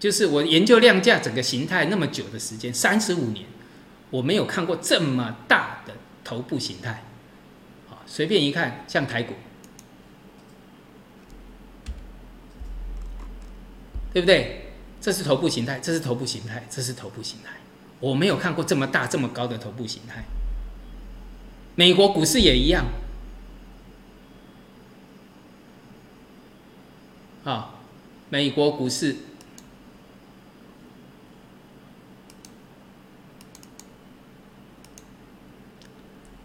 [0.00, 3.46] 就是我研究量价整个形态那么久的时间，三十五年，
[4.10, 5.94] 我没有看过这么大的
[6.24, 7.04] 头部形态。
[8.08, 9.34] 随便一看像排骨
[14.12, 14.72] 对不对？
[15.00, 17.50] 这是头部形态这是头部形态这是头部形态。
[18.00, 20.24] 我没有看过这么大这么高的头部形态。
[21.76, 22.86] 美国股市也一样。
[27.44, 27.74] 啊
[28.30, 29.16] 美国股市。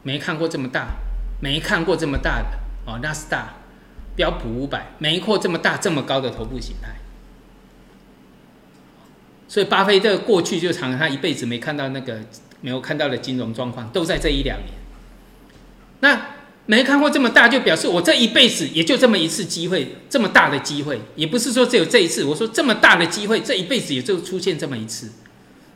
[0.04, 1.03] 没看过这么大。
[1.44, 3.56] 没看过这么大的哦，纳斯达
[4.16, 6.96] 标普五百没过这么大这么高的头部形态。
[9.50, 12.22] 所以巴菲特过去就常他一辈子没看到那个
[12.62, 14.70] 没有看到的金融状况，都在这一两年。
[16.00, 16.28] 那
[16.66, 22.24] 没看过这么大，就表示我这一辈子也就这么一次机会，这么大的机会，也不是说只有这一次。
[22.24, 25.12] 我说这么大的机会，这一辈子也就出现这么一次。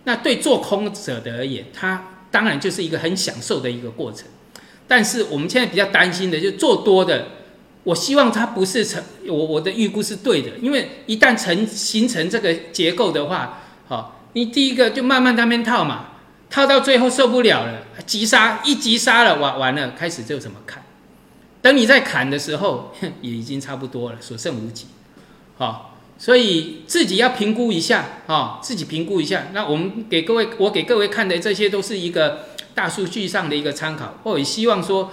[0.05, 4.25] 那对做空者的而言，他当然就是一个很享受的一个过程。
[4.87, 7.27] 但是我们现在比较担心的，就做多的。
[7.83, 16.09] 我希望它不是成我我的预估是对的，因为一旦成形成这个结构的话，好，你第一个就慢慢那边套嘛，
[16.49, 20.83] 套到最后受不了了，急杀一急杀了，完完了，开始就怎么砍，
[21.61, 24.87] 等你在砍的时候， 也已经差不多了，所剩无几，
[25.57, 29.47] 好，所以自己要评估一下，啊，自己评估一下。
[29.53, 35.11] 那我们给各位，我给各位看的这些都是一个大数据上的一个参考，我也希望说。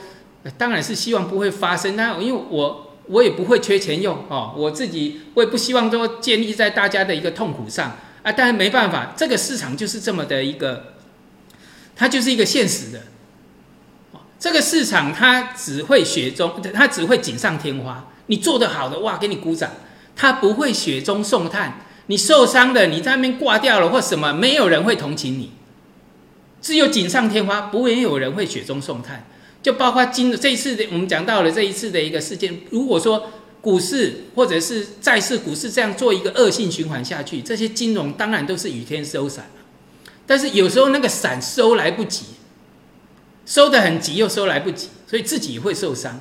[0.59, 10.97] 当然是希望不会发生，那因为我我也不会缺钱用哦，我自己我也不希望说建立在大家的一个痛苦上啊，但是没办法，这个市场就是这么的一个，
[11.97, 13.05] 它就是一个现实的，
[14.39, 19.71] 这个市场它只会雪中，它只会锦上添花，你做得好的哇，给你鼓掌，
[20.15, 25.54] 它不会雪中送炭，你受伤的，你在那边挂掉了或什么，没有人会同情你，
[26.65, 29.27] 只有锦上添花，不会有人会雪中送炭。
[29.63, 32.63] 就包括今这一次的，我们讲到了这一次的一个事件。
[32.71, 39.51] 如果说股市或者是债市股市这样做一个恶性循环下去，这些金融当然都是雨天收伞
[40.27, 42.25] 但是有时候那个伞收来不及，
[43.45, 46.19] 收的很急又收来不及，所以自己会受伤。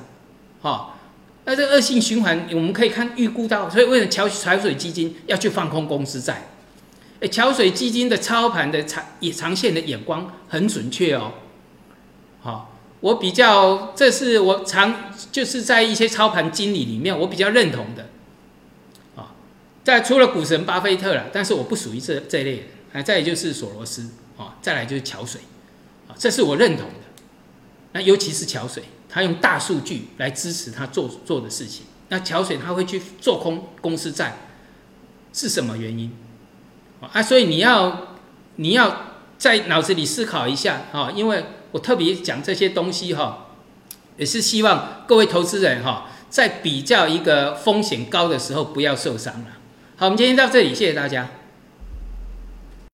[0.60, 0.98] 哈，
[1.46, 6.50] 那这恶性循环我们可以看预估到，所以为了桥桥水基金要去放空公司债，
[7.24, 11.32] 哎，桥水基金的操盘的长也长线的眼光很准确哦。
[12.40, 12.70] 好。
[13.00, 18.08] 我比较，这是我常就是在一些操盘经理里面，我比较认同的，
[19.14, 19.34] 啊，
[19.84, 24.08] 在除了股神巴菲特了，但是我不属于这这类人，啊，再就是索罗斯，
[24.38, 25.42] 啊，再来就是桥水，
[26.08, 27.04] 啊，这是我认同的。
[27.92, 31.84] 那尤其是桥水，他用大数据来支持他做做的事情。
[32.08, 34.34] 那桥水他会去做空公司债，
[35.34, 36.10] 是什么原因？
[37.12, 38.08] 啊，所以你要
[38.56, 39.02] 你要
[39.38, 41.44] 在脑子里思考一下，哈，因为。
[41.74, 43.48] 我特别讲这些东西哈，
[44.16, 49.46] 也是希望各位投资人哈，在比较一个风险高的时候不要受伤了。
[49.96, 51.28] 好，我们今天到这里，谢谢大家。